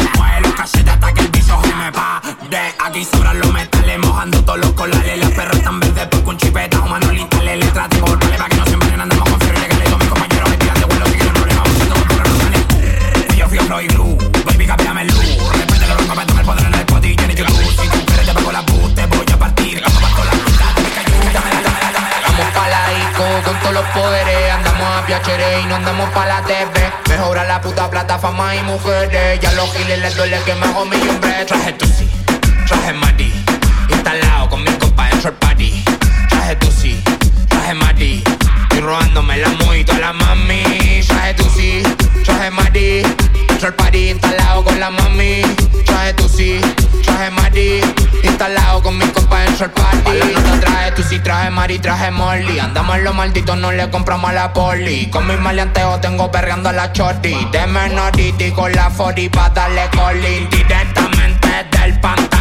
De 2.56 2.74
aquí 2.86 3.04
sobran 3.04 3.38
los 3.38 3.52
metales, 3.52 4.00
mojando 4.00 4.42
todos 4.46 4.60
los 4.60 4.72
colales. 4.72 5.20
Las 5.20 5.30
perras 5.32 5.58
están 5.58 5.78
verdes 5.78 6.08
por 6.08 6.24
un 6.26 6.38
chipeta, 6.38 6.80
o 6.80 6.88
manolita, 6.88 7.44
le 7.44 7.58
letra, 7.58 7.90
tengo 7.90 8.08
golpes 8.08 8.30
para 8.30 8.48
que 8.48 8.56
no 8.56 8.66
siempre 8.66 8.94
andamos 8.94 9.30
con 9.30 9.42
fiebre 9.42 9.68
que 9.68 9.76
le 9.76 9.84
doy 9.84 10.00
mis 10.00 10.08
compañeros 10.08 10.50
me 10.50 10.56
tiran 10.56 10.80
de 10.80 10.86
vuelo, 10.86 11.06
si 11.06 11.12
quieren 11.16 11.34
problemas, 11.34 11.64
buscando 11.66 11.96
por 11.96 12.30
los. 12.30 13.36
Yo 13.36 13.50
fui 13.50 13.58
a 13.58 13.62
Flow 13.62 13.82
y 13.82 13.88
Glue, 13.88 14.18
baby, 14.46 14.68
capeame 14.68 15.02
el 15.02 15.08
luz. 15.10 15.38
Respete 15.52 15.86
los 15.86 15.98
rongos, 15.98 16.16
me 16.16 16.40
el 16.40 16.46
poder 16.46 16.66
en 16.66 16.74
el 16.76 16.86
potillo 16.86 17.24
en 17.26 17.36
YouTube. 17.36 17.72
Si 17.72 17.90
tú 17.90 18.06
quieres 18.06 18.26
te 18.26 18.34
pago 18.34 18.52
la 18.54 18.66
puta, 18.66 18.96
te 18.96 19.06
voy 19.06 19.26
a 19.34 19.38
partir. 19.38 19.84
Como 19.84 20.00
parto 20.00 20.24
la 20.24 20.32
puta, 20.32 20.74
de 20.76 20.82
mi 20.82 20.90
cayuta, 20.96 21.42
me 21.44 21.54
la, 21.56 21.60
me 21.60 21.92
la, 21.92 22.00
me 22.00 22.10
la. 22.10 22.28
Vamos 22.32 22.54
pa' 22.56 22.70
la 22.70 22.90
disco 22.90 23.24
con 23.44 23.60
todos 23.60 23.74
los 23.74 23.86
poderes 23.88 24.52
Andamos 24.54 24.88
a 24.98 25.06
piachere 25.06 25.60
y 25.60 25.66
no 25.66 25.76
andamos 25.76 26.10
pa' 26.12 26.26
la 26.26 26.42
TV 26.44 26.94
Mejora 27.10 27.44
la 27.44 27.60
puta 27.60 27.90
plataforma 27.90 28.56
y 28.56 28.64
mujeres 28.64 29.40
Ya 29.42 29.52
los 29.54 29.72
giles 29.74 30.00
les 30.00 30.16
duele 30.16 30.40
que 30.46 30.56
me 30.56 30.66
hago 30.66 30.86
mi 30.86 30.96
hombre 30.96 31.46
Traje 31.46 31.74
tu 31.74 31.86
sí, 31.86 32.10
traje 32.66 32.94
Mati 32.94 33.32
Instalado 33.90 34.50
con 34.50 34.64
mi 34.64 34.72
compa 34.72 35.08
dentro 35.10 35.30
el 35.30 35.36
party 35.38 35.84
Traje 36.30 36.56
tu 36.58 36.72
sí, 36.72 37.02
traje 37.48 37.74
Mati 37.74 38.24
Y 38.76 38.80
robándome 38.80 39.38
la 39.38 39.50
muy 39.50 39.84
toda 39.84 40.00
la 40.00 40.14
mami. 40.14 41.02
Traje 41.08 41.34
tu 41.36 41.50
sí, 41.50 41.84
traje 42.24 42.52
Mati 42.52 43.02
Dentro 43.48 43.68
el 43.70 43.74
party 43.76 44.10
instalado 44.10 44.64
con 44.64 44.80
la 44.80 44.90
mami. 44.90 45.42
Traje 45.86 46.14
tu 46.14 46.28
sí, 46.28 46.60
traje 47.04 47.32
Mati 47.32 47.82
Instalado 48.24 48.82
con 48.84 48.98
mi 48.98 49.06
compa 49.08 49.40
dentro 49.40 49.66
el 49.66 49.72
party 49.72 49.98
Pa' 50.04 50.14
la 50.14 50.60
traje 50.60 50.92
tu 50.92 51.04
sí, 51.04 51.20
traje 51.20 51.50
Mari, 51.50 51.80
traje 51.80 52.12
Molly. 52.12 52.60
Andamos 52.60 53.00
los 53.00 53.16
malditos, 53.16 53.58
no 53.58 53.72
le 53.72 53.90
compramos 53.90 54.30
a 54.30 54.34
la 54.34 54.54
poli. 54.54 55.10
Con 55.10 55.28
mis 55.28 55.40
maleanteos 55.40 56.00
tengo 56.02 56.32
perreando 56.32 56.70
a 56.70 56.74
la 56.74 56.92
shorty. 56.94 57.48
De 57.52 57.66
menority 57.66 58.52
con 58.52 58.72
la 58.72 58.90
40 58.90 59.32
pa' 59.32 59.50
darle 59.50 59.90
calling. 59.92 60.50
Directamente 60.50 61.48
del 61.72 62.00
pantano. 62.00 62.30
De 62.30 62.35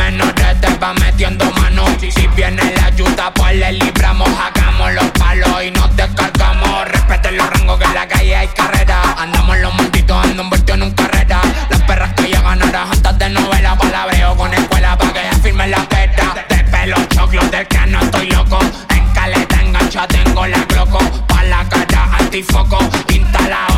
menores 0.00 0.60
te 0.60 0.74
va 0.78 0.94
metiendo 0.94 1.44
mano. 1.52 1.84
Si 1.98 2.26
viene 2.28 2.62
la 2.76 2.86
ayuda 2.86 3.32
pues 3.34 3.54
le 3.56 3.72
libramos 3.72 4.28
Hagamos 4.28 4.92
los 4.94 5.10
palos 5.20 5.64
y 5.64 5.70
nos 5.70 5.94
descargamos. 5.96 6.88
Respeten 6.92 7.36
los 7.36 7.48
rangos 7.50 7.78
que 7.78 7.84
en 7.84 7.94
la 7.94 8.08
calle 8.08 8.36
hay 8.36 8.48
carrera. 8.48 8.98
Andamos 9.18 9.58
los 9.58 9.74
malditos, 9.74 10.24
ando 10.24 10.42
envuelto 10.42 10.72
en 10.74 10.82
un 10.82 10.92
carrera. 10.92 11.40
Las 11.70 11.82
perras 11.82 12.12
que 12.14 12.28
llegan 12.28 12.62
ahora 12.62 12.82
antes 12.90 13.18
de 13.18 13.28
novela 13.30 13.76
Palabreo 13.76 14.36
con 14.36 14.52
escuela 14.54 14.96
pa' 14.96 15.12
que 15.12 15.20
firmen 15.42 15.70
la 15.70 15.82
peta 15.88 16.26
De 16.48 16.64
pelo 16.64 16.96
choclo 17.14 17.42
del 17.48 17.66
que 17.66 17.86
no 17.86 18.00
estoy 18.00 18.26
loco. 18.30 18.58
En 18.96 19.06
caleta 19.12 19.60
engancha 19.62 20.06
tengo 20.08 20.46
la 20.46 20.60
cloco 20.66 20.98
Pa' 21.28 21.42
la 21.44 21.68
cara 21.68 22.08
antifoco 22.18 22.78
Instalado 23.08 23.69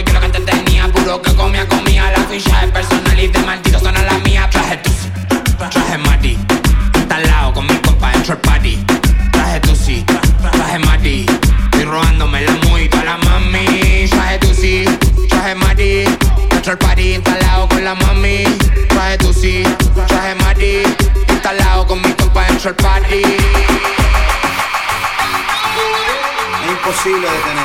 yo 0.00 0.12
lo 0.12 0.20
que 0.20 0.28
te 0.28 0.40
tenía 0.40 0.88
Puro 0.88 1.22
que 1.22 1.34
comía, 1.34 1.66
comía 1.68 2.10
La 2.10 2.24
ficha 2.24 2.64
es 2.64 2.70
personal 2.72 3.20
y 3.20 3.28
de 3.28 3.38
maldito 3.40 3.78
son 3.78 3.96
a 3.96 4.02
la 4.02 4.18
mía. 4.18 4.48
Traje 4.50 4.78
tu 4.78 4.90
tusi, 4.90 5.08
traje 5.70 5.98
mati. 5.98 6.38
Instalado 6.94 7.52
con 7.52 7.66
mi 7.66 7.74
copa 7.76 8.10
dentro 8.12 8.34
el 8.34 8.40
party. 8.40 8.84
Traje 9.32 9.60
tu 9.60 9.68
tusi, 9.68 10.04
traje 10.52 10.78
mati. 10.80 11.26
Estoy 11.64 11.84
robándome 11.84 12.40
la 12.42 12.52
mojito 12.68 12.98
a 12.98 13.04
la 13.04 13.16
mami. 13.18 14.08
Traje 14.10 14.38
tusi, 14.38 14.84
traje 15.28 15.54
mati. 15.54 16.04
Dentro 16.50 16.72
el 16.72 16.78
party 16.78 17.14
instalado 17.14 17.68
con 17.68 17.84
la 17.84 17.94
mami. 17.94 18.44
Traje 18.88 19.18
tu 19.18 19.26
tusi, 19.28 19.62
traje 20.08 20.34
mati. 20.36 20.82
Instalado 21.28 21.86
con 21.86 22.02
mi 22.02 22.12
copa 22.14 22.44
dentro 22.46 22.70
el 22.70 22.76
party. 22.76 23.22
Es 26.64 26.70
imposible 26.70 27.28
detener 27.30 27.63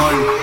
one. 0.00 0.39